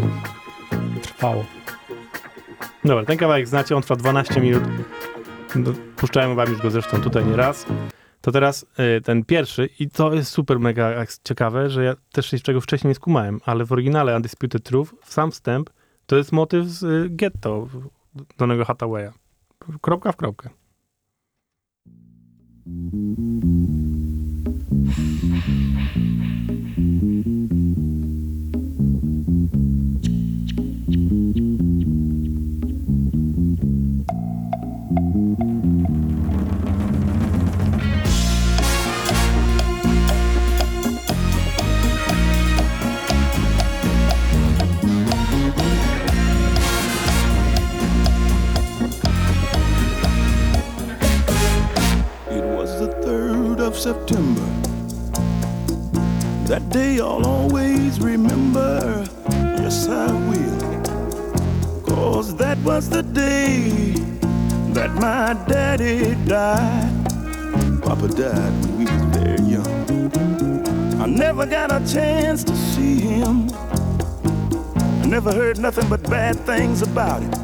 trwało. 1.02 1.46
Dobra, 2.86 3.06
ten 3.06 3.18
kawałek 3.18 3.48
znacie, 3.48 3.76
on 3.76 3.82
trwa 3.82 3.96
12 3.96 4.42
minut. 4.42 4.64
No, 5.56 5.72
puszczałem 5.96 6.36
wam 6.36 6.50
już 6.50 6.62
go 6.62 6.72
zresztą 6.72 7.02
tutaj 7.02 7.26
nie 7.26 7.36
raz. 7.36 7.66
To 8.22 8.32
teraz 8.32 8.66
y, 8.98 9.02
ten 9.02 9.26
pierwszy, 9.26 9.70
i 9.80 9.90
to 9.90 10.14
jest 10.14 10.32
super 10.32 10.60
mega 10.60 11.06
ciekawe, 11.24 11.70
że 11.70 11.84
ja 11.84 11.96
też 12.12 12.26
się 12.26 12.40
czego 12.40 12.62
wcześniej 12.62 12.90
nie 12.90 12.96
skumałem, 12.96 13.42
ale 13.46 13.66
w 13.66 13.72
oryginale 13.72 14.16
Undisputed 14.16 14.64
Truth, 14.64 14.94
sam 15.04 15.32
wstęp, 15.32 15.70
to 16.06 16.18
jest 16.18 16.32
motyw 16.32 16.66
z 16.66 16.84
y, 16.84 17.10
Ghetto 17.10 17.68
Donego 18.38 18.66
Hathawaya. 18.66 19.12
Kropka 19.82 20.12
w 20.12 20.16
kropkę. 20.16 20.50
September. 53.78 54.42
That 56.48 56.68
day 56.72 57.00
I'll 57.00 57.26
always 57.26 58.00
remember. 58.00 59.08
Yes, 59.30 59.88
I 59.88 60.12
will. 60.30 61.84
Cause 61.86 62.36
that 62.38 62.58
was 62.60 62.90
the 62.90 63.04
day 63.04 63.70
that 64.74 64.94
my 64.96 65.34
daddy 65.48 66.16
died. 66.26 66.92
Papa 67.84 68.08
died 68.08 68.54
when 68.66 68.78
we 68.80 68.86
was 68.86 69.04
very 69.16 69.44
young. 69.44 70.12
I 71.00 71.06
never 71.06 71.46
got 71.46 71.72
a 71.72 71.80
chance 71.86 72.44
to 72.46 72.56
see 72.56 73.00
him. 73.00 73.50
I 73.54 75.06
never 75.06 75.32
heard 75.32 75.60
nothing 75.60 75.88
but 75.88 76.02
bad 76.10 76.36
things 76.48 76.82
about 76.82 77.22
it. 77.22 77.38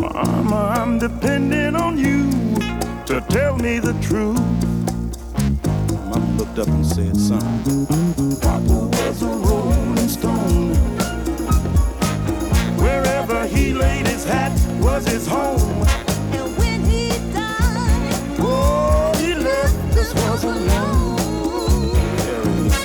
Mama, 0.00 0.74
I'm 0.74 0.98
depending 0.98 1.76
on 1.76 1.98
you 1.98 2.30
to 3.04 3.20
tell 3.28 3.58
me 3.58 3.78
the 3.78 3.92
truth. 4.00 4.71
Mama 6.52 6.64
looked 6.64 6.68
up 6.68 6.74
and 6.74 6.86
said, 6.86 7.16
son, 7.16 7.86
Papa 8.40 8.88
was 8.98 9.22
a 9.22 9.26
rolling 9.26 10.08
stone. 10.08 10.74
Wherever 12.76 13.46
he 13.46 13.72
laid 13.72 14.06
his 14.06 14.24
hat 14.24 14.52
was 14.78 15.06
his 15.06 15.26
home. 15.26 15.60
And 16.32 16.58
when 16.58 16.84
he 16.84 17.08
died, 17.32 18.36
Oh, 18.38 19.14
he 19.18 19.34
left 19.34 19.94
this 19.94 20.12
was 20.14 20.44
alone. 20.44 21.94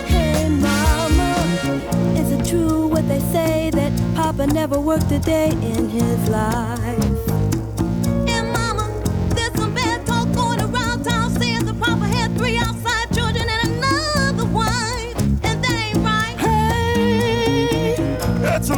Hey 0.06 0.48
mama, 0.50 1.36
is 2.16 2.32
it 2.32 2.46
true 2.48 2.88
what 2.88 3.06
they 3.10 3.20
say 3.20 3.70
that 3.72 3.92
Papa 4.16 4.48
never 4.48 4.80
worked 4.80 5.12
a 5.12 5.20
day 5.20 5.50
in 5.50 5.90
his 5.90 6.30
life? 6.30 7.27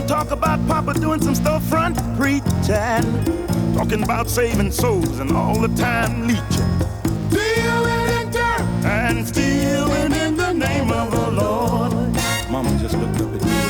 Talk 0.10 0.32
about 0.32 0.60
Papa 0.68 0.96
doing 0.96 1.22
some 1.22 1.36
storefront 1.36 1.96
preaching, 2.18 3.76
talking 3.76 4.02
about 4.02 4.28
saving 4.28 4.72
souls 4.72 5.20
and 5.20 5.32
all 5.32 5.54
the 5.60 5.68
time 5.80 6.28
leeching, 6.28 6.80
dealing 7.30 8.10
in 8.20 8.32
dirt 8.32 8.62
and 8.86 9.28
stealing 9.28 10.12
in 10.14 10.36
the 10.36 10.52
name 10.52 10.92
of 10.92 11.12
the 11.12 11.30
Lord. 11.30 11.94
Mama 12.50 12.76
just 12.80 12.98
looked 12.98 13.22
up 13.22 13.36
at 13.36 13.44
me. 13.44 13.69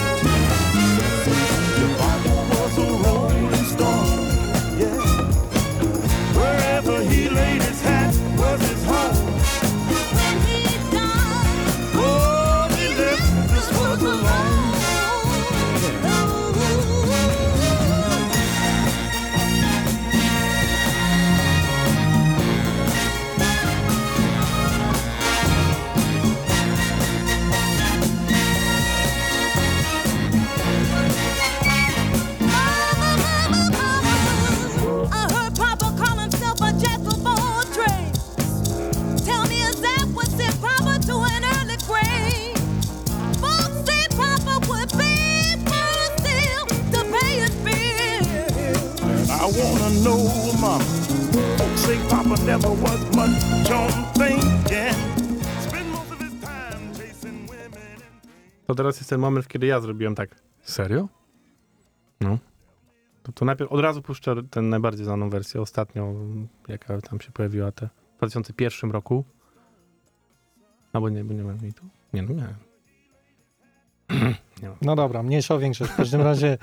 Never 52.50 52.72
was 52.82 53.02
much 53.16 53.72
on 53.72 53.92
thinking. 54.14 54.96
Spend 55.62 55.88
most 55.92 56.12
of 56.12 56.20
his 56.20 56.34
time 56.42 56.94
chasing 56.98 57.48
women 57.48 58.02
and 58.02 58.68
To 58.68 58.76
teraz 58.76 58.98
jest 58.98 59.10
ten 59.10 59.20
moment, 59.20 59.48
kiedy 59.48 59.68
ja 59.68 59.80
zrobiłem 59.80 60.16
tak. 60.16 60.36
Serio? 60.62 61.08
No. 62.22 62.38
To, 63.24 63.32
to 63.32 63.46
najpierw 63.46 63.72
od 63.72 63.80
razu 63.80 64.02
puszczę 64.02 64.36
tę 64.52 64.62
najbardziej 64.62 65.06
znaną 65.06 65.30
wersję, 65.30 65.62
ostatnią, 65.62 66.16
jaka 66.68 67.02
tam 67.02 67.22
się 67.22 67.32
pojawiła 67.32 67.72
te 67.72 67.90
w 68.16 68.18
2001 68.18 68.92
roku. 68.92 69.24
Albo 70.94 71.10
nie, 71.10 71.24
bo 71.24 71.34
nie 71.34 71.44
mam 71.44 71.58
jej 71.62 71.74
tu. 71.74 71.86
Nie, 72.14 72.22
no 72.22 72.34
miałem. 72.34 72.56
nie. 74.62 74.70
No 74.82 74.96
dobra, 74.96 75.24
mniejsza 75.24 75.56
o 75.56 75.60
większość. 75.60 75.92
W 75.92 75.96
każdym 75.96 76.22
razie 76.22 76.54
y, 76.54 76.58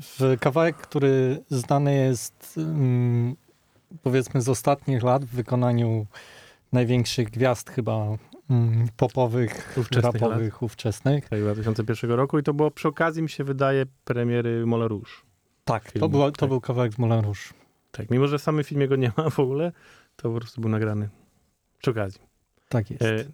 w 0.00 0.36
kawałek, 0.40 0.76
który 0.76 1.44
znany 1.50 1.94
jest 1.94 2.54
mm, 2.58 3.36
powiedzmy 4.02 4.40
z 4.40 4.48
ostatnich 4.48 5.02
lat 5.02 5.24
w 5.24 5.28
wykonaniu 5.28 6.06
największych 6.72 7.30
gwiazd 7.30 7.70
chyba 7.70 8.06
mm, 8.50 8.88
popowych, 8.96 9.74
Ówczesnych 9.76 10.22
rapowych, 10.22 10.62
ówczesnych. 10.62 11.28
Tak, 11.28 11.40
2001 11.40 12.10
roku 12.10 12.38
i 12.38 12.42
to 12.42 12.54
było 12.54 12.70
przy 12.70 12.88
okazji, 12.88 13.22
mi 13.22 13.28
się 13.28 13.44
wydaje, 13.44 13.86
premiery 14.04 14.66
Moulin 14.66 14.86
Rouge. 14.86 15.10
Tak, 15.64 15.84
to, 15.84 15.90
Filmu, 15.90 16.08
była, 16.08 16.30
to 16.30 16.36
tak. 16.36 16.48
był 16.48 16.60
kawałek 16.60 16.92
z 16.92 16.98
Moulin 16.98 17.24
Rouge. 17.24 17.40
Tak, 17.90 18.10
mimo 18.10 18.28
że 18.28 18.38
w 18.38 18.42
samym 18.42 18.64
filmie 18.64 18.88
go 18.88 18.96
nie 18.96 19.12
ma 19.16 19.30
w 19.30 19.40
ogóle, 19.40 19.72
to 20.16 20.30
po 20.30 20.36
prostu 20.36 20.60
był 20.60 20.70
nagrany 20.70 21.08
przy 21.78 21.90
okazji. 21.90 22.20
Tak 22.68 22.90
jest. 22.90 23.02
E, 23.02 23.24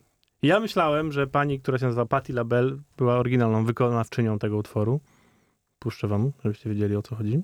ja 0.43 0.61
myślałem, 0.61 1.13
że 1.13 1.27
pani, 1.27 1.61
która 1.61 1.79
się 1.79 1.87
nazywa 1.87 2.07
Patti 2.07 2.33
LaBelle, 2.33 2.77
była 2.97 3.17
oryginalną 3.17 3.65
wykonawczynią 3.65 4.39
tego 4.39 4.57
utworu. 4.57 5.01
Puszczę 5.79 6.09
wam, 6.09 6.33
żebyście 6.45 6.71
wiedzieli 6.71 6.97
o 6.97 7.03
co 7.03 7.17
chodzi. 7.17 7.43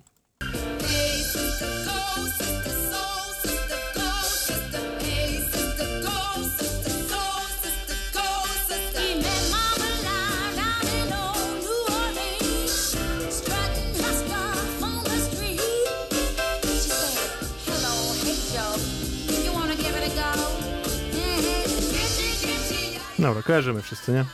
Dobra, 23.23 23.43
kojarzymy 23.43 23.83
wszyscy, 23.83 24.12
nie? 24.12 24.25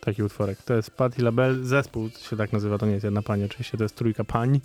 Taki 0.00 0.22
utworek. 0.22 0.62
To 0.62 0.74
jest 0.74 0.90
Patti 0.90 1.22
LaBelle, 1.22 1.64
zespół 1.64 2.10
się 2.30 2.36
tak 2.36 2.52
nazywa, 2.52 2.78
to 2.78 2.86
nie 2.86 2.92
jest 2.92 3.04
jedna 3.04 3.22
pani, 3.22 3.44
oczywiście 3.44 3.78
to 3.78 3.84
jest 3.84 3.96
trójka 3.96 4.24
pań. 4.24 4.60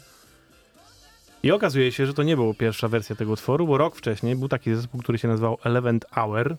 I 1.44 1.52
okazuje 1.52 1.92
się, 1.92 2.06
że 2.06 2.14
to 2.14 2.24
nie 2.24 2.36
była 2.36 2.54
pierwsza 2.54 2.88
wersja 2.88 3.16
tego 3.16 3.32
utworu, 3.32 3.68
bo 3.68 3.78
rok 3.78 3.96
wcześniej 3.96 4.36
był 4.36 4.48
taki 4.48 4.76
zespół, 4.76 5.02
który 5.02 5.18
się 5.18 5.28
nazywał 5.28 5.58
Eleventh 5.64 6.08
Hour, 6.12 6.58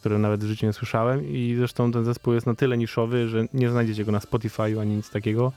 który 0.00 0.18
nawet 0.18 0.44
w 0.44 0.46
życiu 0.46 0.66
nie 0.66 0.72
słyszałem 0.72 1.28
i 1.28 1.54
zresztą 1.58 1.92
ten 1.92 2.04
zespół 2.04 2.34
jest 2.34 2.46
na 2.46 2.54
tyle 2.54 2.76
niszowy, 2.76 3.28
że 3.28 3.46
nie 3.54 3.70
znajdziecie 3.70 4.04
go 4.04 4.12
na 4.12 4.20
Spotify 4.20 4.80
ani 4.80 4.96
nic 4.96 5.10
takiego. 5.10 5.52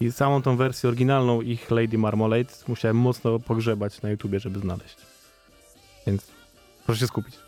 I 0.00 0.12
całą 0.12 0.42
tą 0.42 0.56
wersję 0.56 0.88
oryginalną 0.88 1.40
ich 1.40 1.70
Lady 1.70 1.98
Marmalade 1.98 2.54
musiałem 2.68 2.96
mocno 2.96 3.38
pogrzebać 3.38 4.02
na 4.02 4.10
YouTubie, 4.10 4.40
żeby 4.40 4.60
znaleźć. 4.60 4.96
Więc 6.06 6.26
proszę 6.86 7.00
się 7.00 7.06
skupić. 7.06 7.47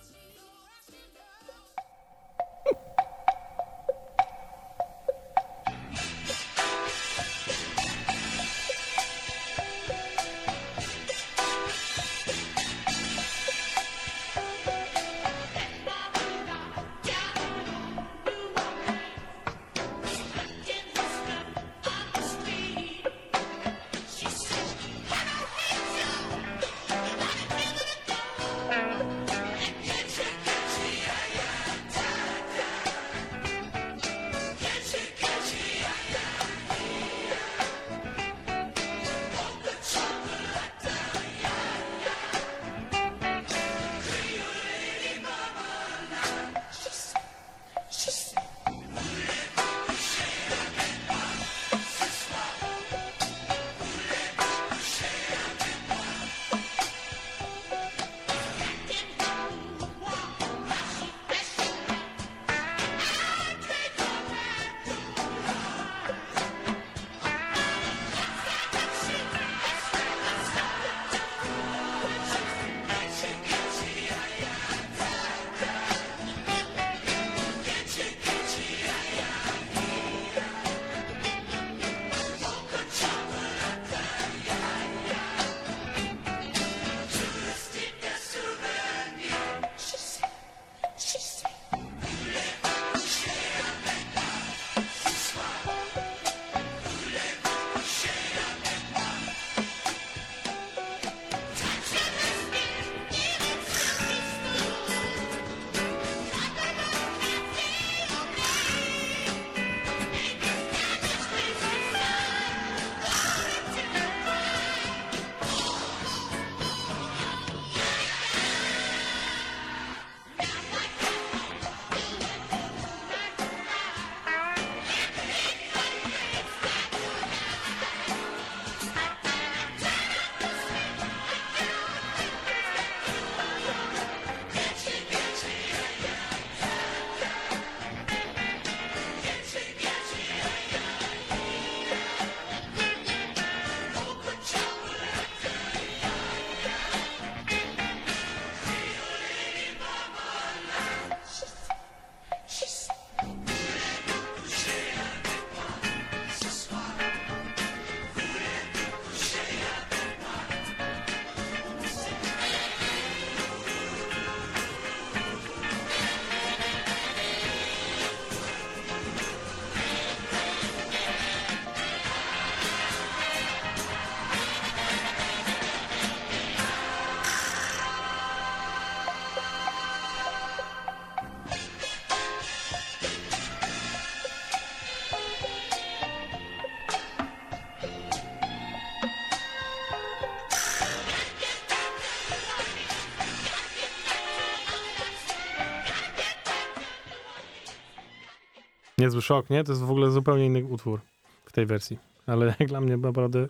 Niezły 199.01 199.23
szok, 199.23 199.51
nie? 199.51 199.65
To 199.65 199.73
jest 199.73 199.83
w 199.83 199.91
ogóle 199.91 200.11
zupełnie 200.11 200.47
inny 200.47 200.65
utwór 200.65 201.01
w 201.45 201.53
tej 201.53 201.67
wersji. 201.67 201.99
Ale 202.27 202.47
jak 202.47 202.69
dla 202.69 202.81
mnie 202.81 202.97
naprawdę 202.97 203.47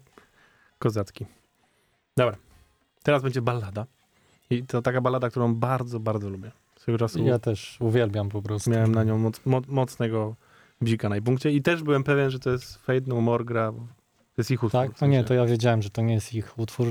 kozacki. 0.78 1.26
Dobra. 2.16 2.36
Teraz 3.02 3.22
będzie 3.22 3.42
ballada. 3.42 3.86
I 4.50 4.62
to 4.62 4.82
taka 4.82 5.00
ballada, 5.00 5.30
którą 5.30 5.54
bardzo, 5.54 6.00
bardzo 6.00 6.28
lubię. 6.30 6.50
Swego 6.76 6.98
czasu 6.98 7.24
Ja 7.24 7.38
też 7.38 7.76
uwielbiam 7.80 8.28
po 8.28 8.42
prostu. 8.42 8.70
miałem 8.70 8.94
na 8.94 9.04
nią 9.04 9.18
moc, 9.18 9.40
mo, 9.46 9.60
mocnego 9.68 10.34
bzika 10.80 11.08
na 11.08 11.20
punkcie 11.20 11.50
i 11.50 11.62
też 11.62 11.82
byłem 11.82 12.04
pewien, 12.04 12.30
że 12.30 12.38
to 12.38 12.50
jest 12.50 12.76
Fade 12.78 13.00
No 13.06 13.20
More 13.20 13.44
gra. 13.44 13.72
To 13.72 14.42
jest 14.42 14.50
ich 14.50 14.62
utwór. 14.62 14.80
Tak? 14.80 14.96
w 14.96 15.00
No 15.00 15.06
nie, 15.06 15.16
sensie. 15.16 15.28
to 15.28 15.34
ja 15.34 15.46
wiedziałem, 15.46 15.82
że 15.82 15.90
to 15.90 16.02
nie 16.02 16.14
jest 16.14 16.34
ich 16.34 16.58
utwór. 16.58 16.86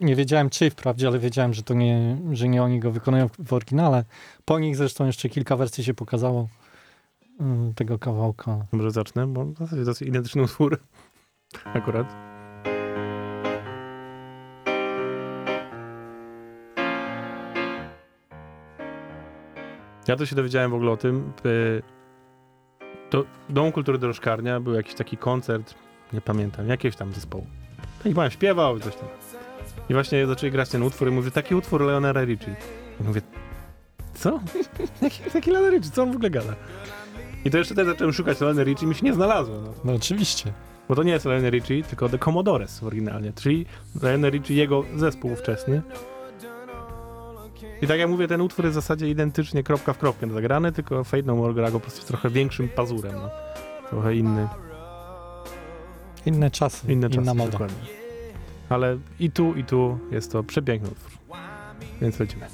Nie 0.00 0.16
wiedziałem 0.16 0.50
czy 0.50 0.70
wprawdzie, 0.70 1.06
ale 1.08 1.18
wiedziałem, 1.18 1.54
że 1.54 1.62
to 1.62 1.74
nie, 1.74 2.16
że 2.32 2.48
nie 2.48 2.62
oni 2.62 2.80
go 2.80 2.90
wykonują 2.90 3.28
w- 3.28 3.52
oryginale. 3.52 4.04
Po 4.44 4.58
nich 4.58 4.76
zresztą 4.76 5.06
jeszcze 5.06 5.28
kilka 5.28 5.56
wersji 5.56 5.84
się 5.84 5.94
pokazało 5.94 6.48
tego 7.74 7.98
kawałka. 7.98 8.66
Może 8.72 8.90
zacznę, 8.90 9.26
bo 9.26 9.44
w 9.44 9.58
zasadzie 9.58 9.84
to 9.84 9.90
jest 9.90 10.02
identyczny 10.02 10.42
utwór. 10.42 10.78
Akurat. 11.74 12.14
Ja 20.08 20.16
to 20.16 20.26
się 20.26 20.36
dowiedziałem 20.36 20.70
w 20.70 20.74
ogóle 20.74 20.90
o 20.90 20.96
tym. 20.96 21.32
y, 21.46 21.82
Do 23.10 23.24
Domu 23.48 23.72
Kultury 23.72 23.98
Dorożkarnia 23.98 24.60
był 24.60 24.74
jakiś 24.74 24.94
taki 24.94 25.16
koncert, 25.16 25.74
nie 26.12 26.20
pamiętam, 26.20 26.68
jakiegoś 26.68 26.96
tam 26.96 27.12
zespołu. 27.12 27.46
I 28.04 28.14
pan 28.14 28.30
śpiewał, 28.30 28.80
coś 28.80 28.96
tam. 28.96 29.08
I 29.90 29.92
właśnie 29.94 30.26
zaczęli 30.26 30.50
grać 30.52 30.68
ten 30.68 30.82
utwór 30.82 31.08
i 31.08 31.10
mówię, 31.10 31.30
taki 31.30 31.54
utwór 31.54 31.80
Leonera 31.80 32.24
Ricci. 32.24 32.50
I 33.00 33.04
mówię, 33.04 33.20
co? 34.14 34.40
Jaki, 35.02 35.22
taki 35.32 35.50
Leonard 35.50 35.74
Ricci, 35.74 35.90
co 35.90 36.02
on 36.02 36.12
w 36.12 36.16
ogóle 36.16 36.30
gada? 36.30 36.54
I 37.44 37.50
to 37.50 37.58
jeszcze 37.58 37.74
też 37.74 37.86
zacząłem 37.86 38.12
szukać 38.12 38.40
Leonard 38.40 38.68
Ricci 38.68 38.84
i 38.84 38.88
mi 38.88 38.94
się 38.94 39.06
nie 39.06 39.14
znalazło. 39.14 39.54
No. 39.64 39.72
No 39.84 39.92
oczywiście. 39.92 40.52
Bo 40.88 40.94
to 40.94 41.02
nie 41.02 41.12
jest 41.12 41.24
Lionel 41.24 41.50
Richie, 41.50 41.82
tylko 41.82 42.08
The 42.08 42.18
Commodores 42.18 42.82
oryginalnie, 42.82 43.32
czyli 43.32 43.66
Lionel 44.02 44.30
Richie, 44.32 44.56
jego 44.56 44.84
zespół 44.96 45.32
ówczesny. 45.32 45.82
I 47.82 47.86
tak 47.86 47.98
jak 47.98 48.10
mówię, 48.10 48.28
ten 48.28 48.40
utwór 48.40 48.64
jest 48.64 48.72
w 48.72 48.80
zasadzie 48.80 49.08
identycznie 49.10 49.62
kropka 49.62 49.92
w 49.92 49.98
kropkę 49.98 50.28
zagrany, 50.30 50.72
tylko 50.72 51.04
Fade 51.04 51.22
No 51.22 51.36
More 51.36 51.54
gra 51.54 51.66
go 51.70 51.72
po 51.72 51.80
prostu 51.80 52.02
z 52.02 52.04
trochę 52.04 52.30
większym 52.30 52.68
pazurem. 52.68 53.12
No. 53.14 53.30
Trochę 53.90 54.14
inny, 54.16 54.48
Inne 56.26 56.50
czasy, 56.50 56.92
inne 56.92 57.08
czasy. 57.08 57.20
inna 57.22 57.34
moda. 57.34 57.50
Dokładnie. 57.50 57.76
Ale 58.68 58.98
i 59.20 59.30
tu, 59.30 59.54
i 59.54 59.64
tu 59.64 59.98
jest 60.10 60.32
to 60.32 60.42
przepiękny 60.42 60.90
utwór. 60.90 61.10
Więc 62.00 62.20
lecimy. 62.20 62.46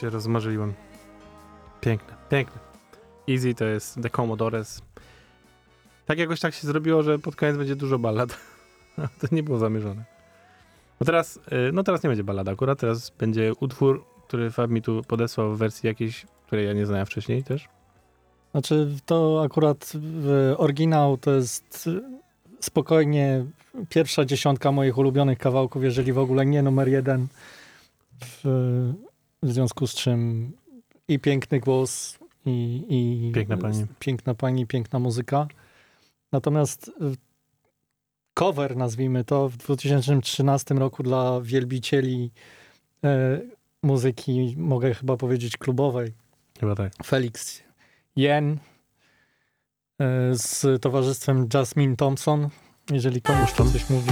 Się 0.00 0.10
rozmarzyłem. 0.10 0.74
Piękne, 1.80 2.14
piękne. 2.30 2.60
Easy 3.28 3.54
to 3.54 3.64
jest 3.64 4.02
The 4.02 4.10
Commodores. 4.10 4.82
Tak 6.06 6.18
jakoś 6.18 6.40
tak 6.40 6.54
się 6.54 6.66
zrobiło, 6.66 7.02
że 7.02 7.18
pod 7.18 7.36
koniec 7.36 7.56
będzie 7.56 7.76
dużo 7.76 7.98
ballad. 7.98 8.38
to 9.20 9.26
nie 9.32 9.42
było 9.42 9.58
zamierzone. 9.58 10.04
No 11.00 11.04
teraz, 11.04 11.36
y, 11.36 11.72
no 11.72 11.82
teraz 11.82 12.02
nie 12.02 12.08
będzie 12.08 12.24
ballada 12.24 12.52
akurat, 12.52 12.78
teraz 12.78 13.10
będzie 13.10 13.52
utwór, 13.60 14.04
który 14.28 14.50
Fab 14.50 14.70
mi 14.70 14.82
tu 14.82 15.02
podesłał 15.08 15.54
w 15.54 15.58
wersji 15.58 15.86
jakiejś, 15.86 16.26
której 16.46 16.66
ja 16.66 16.72
nie 16.72 16.86
znałem 16.86 17.06
wcześniej 17.06 17.44
też. 17.44 17.68
Znaczy, 18.50 18.96
to 19.06 19.42
akurat 19.44 19.92
w 19.94 20.54
oryginał 20.56 21.16
to 21.16 21.30
jest 21.30 21.86
y, 21.86 22.02
spokojnie 22.60 23.44
pierwsza 23.88 24.24
dziesiątka 24.24 24.72
moich 24.72 24.98
ulubionych 24.98 25.38
kawałków, 25.38 25.84
jeżeli 25.84 26.12
w 26.12 26.18
ogóle 26.18 26.46
nie 26.46 26.62
numer 26.62 26.88
jeden. 26.88 27.26
W, 28.20 29.07
w 29.42 29.52
związku 29.52 29.86
z 29.86 29.94
czym 29.94 30.52
i 31.08 31.18
piękny 31.18 31.60
głos, 31.60 32.18
i, 32.46 32.84
i 32.88 33.32
Piękna 33.34 33.56
pani. 33.56 33.86
piękna 33.98 34.34
pani, 34.34 34.66
piękna 34.66 34.98
muzyka. 34.98 35.46
Natomiast 36.32 36.88
y, 36.88 36.92
cover, 38.34 38.76
nazwijmy 38.76 39.24
to, 39.24 39.48
w 39.48 39.56
2013 39.56 40.74
roku 40.74 41.02
dla 41.02 41.40
wielbicieli 41.40 42.30
e, 43.04 43.40
muzyki, 43.82 44.54
mogę 44.58 44.94
chyba 44.94 45.16
powiedzieć 45.16 45.56
klubowej, 45.56 46.12
Chyba 46.60 46.74
tak. 46.74 46.92
Felix 47.04 47.62
Jen 48.16 48.58
e, 50.00 50.34
z 50.34 50.82
towarzystwem 50.82 51.48
Jasmine 51.54 51.96
Thompson, 51.96 52.48
jeżeli 52.90 53.22
komuś 53.22 53.52
to 53.52 53.64
coś 53.64 53.90
mówi. 53.90 54.10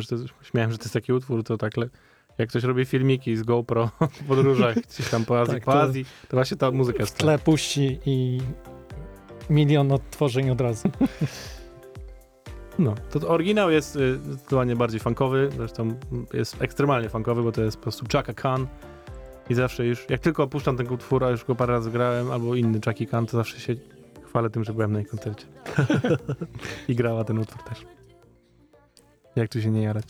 Że 0.00 0.08
to, 0.08 0.16
śmiałem, 0.42 0.72
że 0.72 0.78
to 0.78 0.84
jest 0.84 0.94
taki 0.94 1.12
utwór, 1.12 1.44
to 1.44 1.56
tak 1.58 1.76
le, 1.76 1.88
jak 2.38 2.48
ktoś 2.48 2.62
robi 2.64 2.84
filmiki 2.84 3.36
z 3.36 3.42
GoPro 3.42 3.90
w 4.12 4.24
podróżach 4.24 4.74
gdzieś 4.74 5.08
tam 5.10 5.24
po 5.24 5.40
Azji, 5.40 5.54
Tak, 5.54 5.64
po 5.64 5.72
to- 5.72 5.80
Azji, 5.82 6.04
to 6.28 6.36
właśnie 6.36 6.56
ta 6.56 6.70
muzyka 6.70 6.96
W 6.98 7.00
jest. 7.00 7.16
tle 7.18 7.38
puści 7.38 7.98
i 8.06 8.40
milion 9.50 9.92
odtworzeń 9.92 10.50
od 10.50 10.60
razu. 10.60 10.90
No, 12.78 12.94
to, 13.10 13.20
to 13.20 13.28
oryginał 13.28 13.70
jest 13.70 13.96
y, 13.96 14.18
zdecydowanie 14.18 14.76
bardziej 14.76 15.00
funkowy, 15.00 15.50
zresztą 15.56 15.94
jest 16.32 16.62
ekstremalnie 16.62 17.08
funkowy, 17.08 17.42
bo 17.42 17.52
to 17.52 17.62
jest 17.62 17.76
po 17.76 17.82
prostu 17.82 18.06
Chaka 18.12 18.34
Khan 18.34 18.66
i 19.50 19.54
zawsze 19.54 19.86
już, 19.86 20.06
jak 20.10 20.20
tylko 20.20 20.42
opuszczam 20.42 20.76
ten 20.76 20.88
utwór, 20.92 21.24
a 21.24 21.30
już 21.30 21.44
go 21.44 21.54
parę 21.54 21.72
razy 21.72 21.90
grałem, 21.90 22.32
albo 22.32 22.54
inny 22.54 22.80
Chucky 22.84 23.06
Khan, 23.06 23.26
to 23.26 23.36
zawsze 23.36 23.60
się 23.60 23.74
chwalę 24.26 24.50
tym, 24.50 24.64
że 24.64 24.72
byłem 24.72 24.92
na 24.92 24.98
jej 24.98 25.08
koncercie. 25.08 25.46
I 26.88 26.94
grała 26.94 27.24
ten 27.24 27.38
utwór 27.38 27.62
też. 27.62 27.86
Jak 29.38 29.48
tu 29.48 29.62
się 29.62 29.70
nie 29.70 29.82
jarać? 29.82 30.04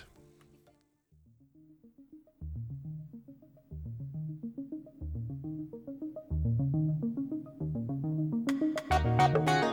Got 9.34 9.67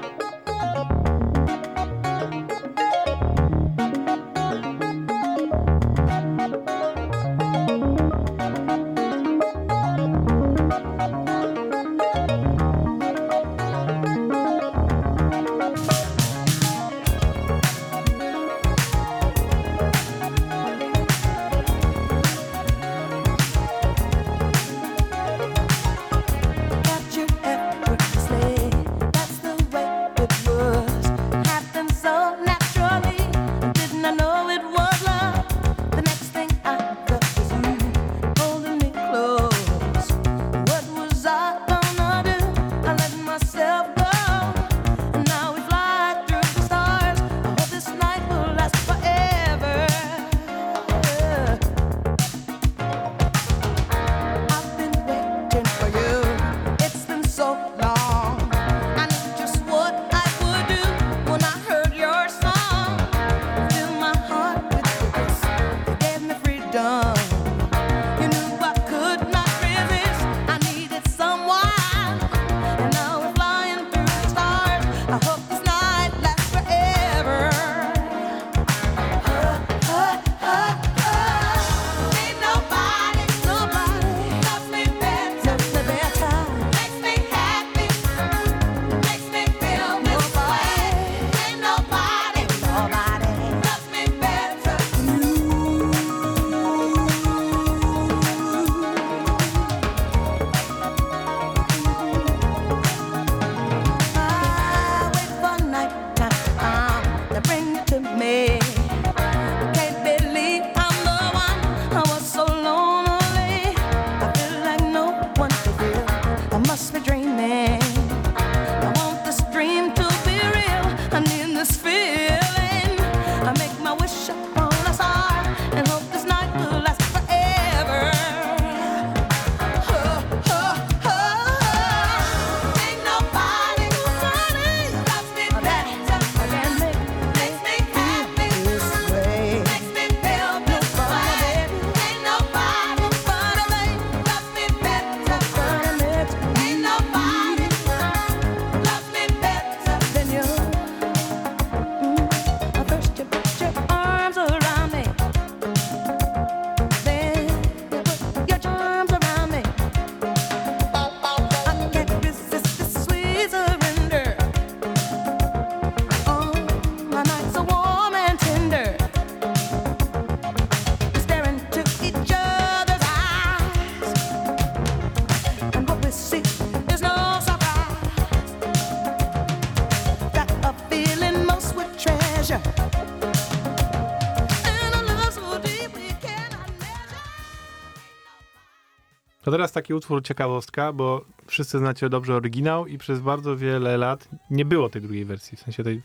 teraz 189.56 189.72
taki 189.72 189.94
utwór 189.94 190.24
ciekawostka, 190.24 190.94
bo 190.94 191.26
wszyscy 191.48 191.80
znacie 191.80 192.10
dobrze 192.10 192.36
oryginał 192.36 192.88
i 192.88 192.98
przez 192.98 193.20
bardzo 193.20 193.58
wiele 193.58 193.98
lat 193.98 194.30
nie 194.50 194.66
było 194.66 194.90
tej 194.90 195.02
drugiej 195.02 195.26
wersji. 195.26 195.58
W 195.58 195.62
sensie 195.62 195.84
tej. 195.84 196.02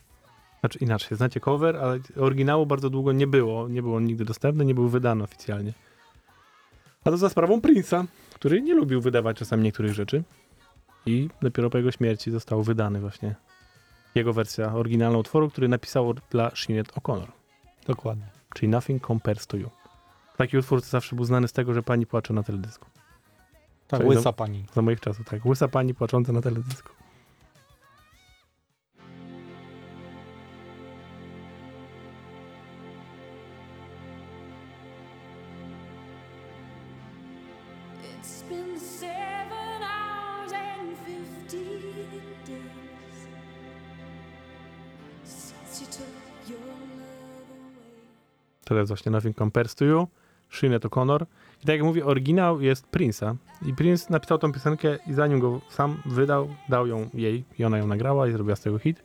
Znaczy 0.61 0.79
inaczej, 0.79 1.17
znacie 1.17 1.41
cover, 1.41 1.77
ale 1.77 1.99
oryginału 2.17 2.67
bardzo 2.67 2.91
długo 2.91 3.13
nie 3.13 3.27
było. 3.27 3.69
Nie 3.69 3.83
było 3.83 3.97
on 3.97 4.05
nigdy 4.05 4.25
dostępny, 4.25 4.65
nie 4.65 4.75
był 4.75 4.89
wydany 4.89 5.25
oficjalnie. 5.25 5.73
A 7.05 7.11
to 7.11 7.17
za 7.17 7.29
sprawą 7.29 7.61
Prince'a, 7.61 8.05
który 8.35 8.63
nie 8.63 8.75
lubił 8.75 9.01
wydawać 9.01 9.37
czasami 9.37 9.63
niektórych 9.63 9.93
rzeczy. 9.93 10.23
I 11.07 11.29
dopiero 11.43 11.71
po 11.71 11.79
jego 11.79 11.91
śmierci 11.91 12.31
został 12.31 12.63
wydany 12.63 13.01
właśnie 13.01 13.35
jego 14.15 14.33
wersja 14.33 14.75
oryginalna 14.75 15.19
utworu, 15.19 15.51
który 15.51 15.69
napisał 15.69 16.15
dla 16.31 16.51
Sinead 16.55 16.87
O'Connor. 16.87 17.29
Dokładnie. 17.87 18.27
Czyli 18.55 18.69
Nothing 18.69 19.07
Compares 19.07 19.47
to 19.47 19.57
You. 19.57 19.71
Taki 20.37 20.59
utwór 20.59 20.81
zawsze 20.81 21.17
był 21.17 21.25
znany 21.25 21.49
z 21.49 21.53
tego, 21.53 21.75
że 21.75 21.83
pani 21.83 22.07
płacze 22.07 22.35
na 22.35 22.43
teledysku. 22.43 22.90
Tak, 23.91 24.01
Czyli 24.01 24.09
łysa 24.09 24.21
za- 24.23 24.33
pani. 24.33 24.65
Za 24.75 24.83
moich 24.83 25.01
czasów, 25.01 25.27
tak. 25.27 25.47
Łysa 25.47 25.69
pani 25.69 25.95
płacząca 25.95 26.33
na 26.33 26.41
teledysku. 26.41 26.93
To 48.65 48.75
jest 48.75 48.89
właśnie 48.89 49.13
Nothing 49.13 49.37
Compares 49.37 49.75
to 49.75 49.85
You, 49.85 50.09
Sinead 50.51 50.83
O'Connor. 50.83 51.27
I 51.63 51.67
tak 51.67 51.77
jak 51.77 51.85
mówię, 51.85 52.05
oryginał 52.05 52.61
jest 52.61 52.87
Prince'a. 52.93 53.35
I 53.67 53.75
Prince 53.75 54.11
napisał 54.11 54.39
tą 54.39 54.53
piosenkę 54.53 54.99
i 55.07 55.13
zanim 55.13 55.41
go 55.41 55.61
sam 55.71 56.03
wydał, 56.07 56.49
dał 56.69 56.87
ją 56.87 57.11
jej 57.15 57.45
i 57.59 57.65
ona 57.65 57.79
ją 57.79 57.87
nagrała 57.87 58.29
i 58.29 58.33
zrobiła 58.33 58.57
z 58.57 58.61
tego 58.61 58.79
hit. 58.79 59.03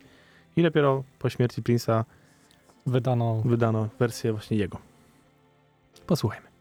I 0.58 0.64
dopiero 0.64 1.04
po 1.20 1.30
śmierci 1.30 1.62
Prince'a 1.62 2.04
Wydano 2.88 3.42
wydano 3.46 3.90
wersję 4.00 4.32
właśnie 4.32 4.58
jego. 4.58 4.78
Posłuchajmy. 6.08 6.55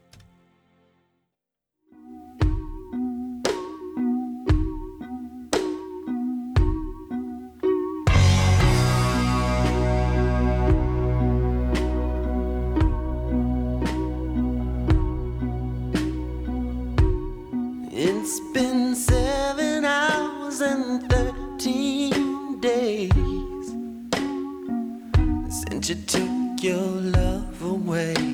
15 21.65 22.61
days 22.61 23.11
since 25.49 25.89
you 25.89 25.95
took 26.07 26.63
your 26.63 26.77
love 26.77 27.63
away. 27.63 28.34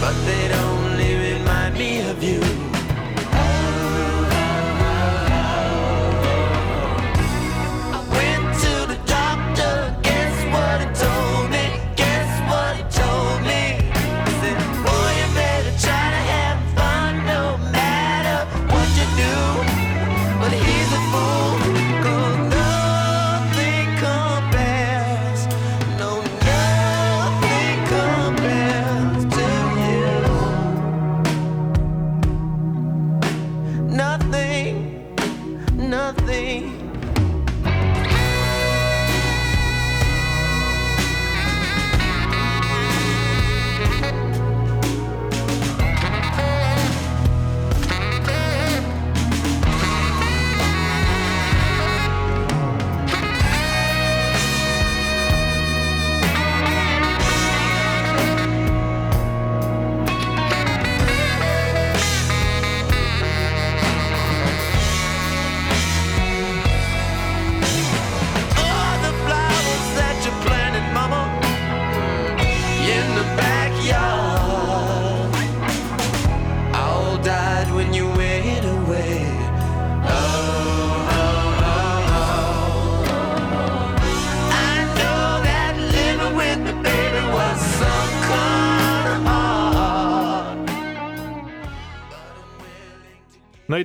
but 0.00 0.14
they'd 0.24 0.52
only 0.52 1.14
remind 1.32 1.74
me 1.74 2.00
of 2.08 2.22
you. 2.22 2.57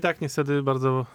Tak 0.04 0.22
niestety 0.22 0.64
bardzo 0.64 1.06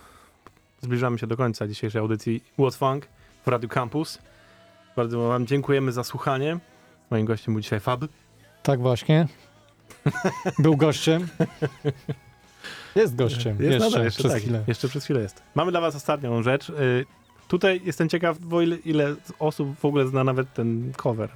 zbliżamy 0.81 1.19
się 1.19 1.27
do 1.27 1.37
końca 1.37 1.69
dzisiejszej 1.69 2.01
audycji 2.01 2.45
What's 2.59 2.77
Funk 2.77 3.09
w 3.45 3.49
Radio 3.49 3.69
Campus. 3.69 4.19
Bardzo 4.97 5.29
wam 5.29 5.47
dziękujemy 5.47 5.93
za 5.93 6.05
słuchanie. 6.05 6.59
Moim 7.11 7.27
gościem 7.27 7.55
był 7.55 7.61
dzisiaj 7.61 7.81
Fab. 7.81 8.05
Tak 8.63 8.81
właśnie. 8.81 9.29
Był 10.59 10.77
gościem. 10.77 11.29
Jest 12.95 13.17
gościem. 13.17 13.57
jeszcze, 13.61 13.79
nadal, 13.79 14.05
jeszcze, 14.05 14.19
przez 14.19 14.33
tak, 14.33 14.43
chwilę. 14.43 14.65
jeszcze 14.67 14.89
przez 14.89 15.05
chwilę 15.05 15.21
jest. 15.21 15.43
Mamy 15.55 15.71
dla 15.71 15.81
was 15.81 15.97
ostatnią 15.97 16.43
rzecz. 16.43 16.71
Y, 16.71 17.05
tutaj 17.49 17.81
jestem 17.85 18.09
ciekaw, 18.09 18.39
bo 18.39 18.63
ile, 18.63 18.77
ile 18.77 19.15
osób 19.39 19.79
w 19.79 19.85
ogóle 19.85 20.07
zna 20.07 20.25
nawet 20.25 20.55
ten 20.55 20.93
cover. 20.97 21.31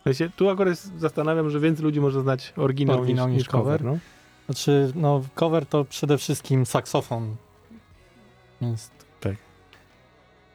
W 0.00 0.04
sensie, 0.04 0.30
tu 0.36 0.48
akurat 0.48 0.68
jest- 0.70 0.98
zastanawiam, 0.98 1.50
że 1.50 1.60
więcej 1.60 1.84
ludzi 1.84 2.00
może 2.00 2.20
znać 2.20 2.52
oryginał, 2.56 2.98
Oryginał 2.98 3.28
niż, 3.28 3.38
niż 3.38 3.48
cover. 3.48 3.84
No. 3.84 3.98
Znaczy, 4.46 4.92
no, 4.94 5.22
cover 5.34 5.66
to 5.66 5.84
przede 5.84 6.18
wszystkim 6.18 6.66
saksofon. 6.66 7.36
Jest. 8.60 8.92
Tak. 9.20 9.34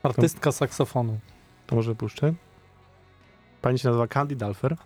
Artystka 0.04 0.52
saksofonu. 0.52 1.20
To 1.68 1.76
może 1.76 1.96
puszczę. 1.96 2.34
Pani 3.62 3.80
się 3.80 3.88
nazywa 3.88 4.08
Candy 4.08 4.36
Dalfer. 4.36 4.78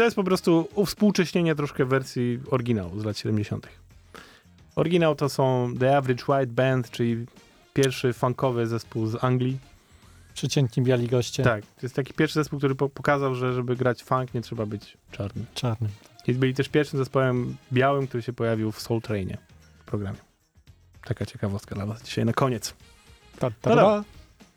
To 0.00 0.04
jest 0.04 0.16
po 0.16 0.24
prostu 0.24 0.68
uwspółcześnienie 0.74 1.54
troszkę 1.54 1.84
wersji 1.84 2.40
oryginału 2.50 3.00
z 3.00 3.04
lat 3.04 3.18
70. 3.18 3.66
Oryginał 4.76 5.14
to 5.14 5.28
są 5.28 5.74
The 5.80 5.96
Average 5.96 6.24
White 6.28 6.52
Band, 6.52 6.90
czyli 6.90 7.26
pierwszy 7.74 8.12
funkowy 8.12 8.66
zespół 8.66 9.06
z 9.06 9.24
Anglii. 9.24 9.58
Przeciętni 10.34 10.82
biali 10.82 11.08
goście. 11.08 11.42
Tak, 11.42 11.60
to 11.60 11.82
jest 11.82 11.94
taki 11.94 12.14
pierwszy 12.14 12.34
zespół, 12.34 12.58
który 12.58 12.74
po 12.74 12.88
pokazał, 12.88 13.34
że 13.34 13.52
żeby 13.52 13.76
grać 13.76 14.02
funk 14.02 14.34
nie 14.34 14.40
trzeba 14.40 14.66
być 14.66 14.96
czarnym. 15.10 15.46
Czarny. 15.54 15.88
I 16.26 16.34
byli 16.34 16.54
też 16.54 16.68
pierwszym 16.68 16.98
zespołem 16.98 17.56
białym, 17.72 18.06
który 18.06 18.22
się 18.22 18.32
pojawił 18.32 18.72
w 18.72 18.80
Soul 18.80 19.00
Trainie 19.00 19.38
w 19.80 19.84
programie. 19.84 20.18
Taka 21.04 21.26
ciekawostka 21.26 21.74
dla 21.74 21.86
was 21.86 22.02
dzisiaj 22.02 22.24
na 22.24 22.32
koniec. 22.32 22.74
Ta, 23.38 23.50
ta, 23.50 23.74
No. 23.74 24.04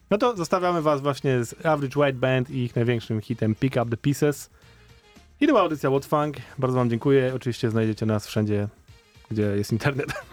No 0.10 0.18
to 0.18 0.38
zostawiamy 0.38 0.82
was 0.82 1.02
właśnie 1.02 1.44
z 1.44 1.66
Average 1.66 2.00
White 2.00 2.20
Band 2.20 2.50
i 2.50 2.58
ich 2.58 2.76
największym 2.76 3.22
hitem 3.22 3.56
Pick 3.56 3.76
Up 3.76 3.86
The 3.91 3.98
Pieces. 3.98 4.50
I 5.41 5.45
to 5.47 5.51
była 5.51 5.61
audycja 5.61 5.89
What 5.89 6.05
Funk. 6.05 6.38
Bardzo 6.57 6.77
wam 6.77 6.89
dziękuję. 6.89 7.34
Oczywiście 7.36 7.69
znajdziecie 7.69 8.05
nas 8.05 8.27
wszędzie, 8.27 8.67
gdzie 9.31 9.41
jest 9.41 9.71
internet. 9.71 10.13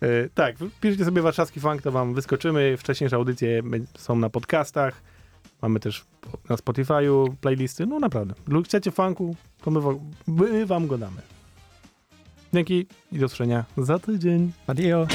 E, 0.00 0.28
tak, 0.34 0.56
piszcie 0.80 1.04
sobie 1.04 1.22
warszawski 1.22 1.60
funk, 1.60 1.82
to 1.82 1.92
wam 1.92 2.14
wyskoczymy. 2.14 2.76
Wcześniejsze 2.76 3.16
audycje 3.16 3.62
są 3.98 4.16
na 4.16 4.30
podcastach. 4.30 5.02
Mamy 5.62 5.80
też 5.80 6.04
na 6.48 6.56
Spotify'u 6.56 7.34
playlisty. 7.40 7.86
No 7.86 7.98
naprawdę. 7.98 8.34
Lub 8.48 8.64
chcecie 8.64 8.90
funku, 8.90 9.36
to 9.62 9.70
my, 9.70 9.80
my 10.26 10.66
wam 10.66 10.86
go 10.86 10.98
damy. 10.98 11.20
Dzięki 12.54 12.86
i 13.12 13.18
do 13.18 13.26
usłyszenia 13.26 13.64
za 13.76 13.98
tydzień. 13.98 14.52
Adio. 14.66 15.06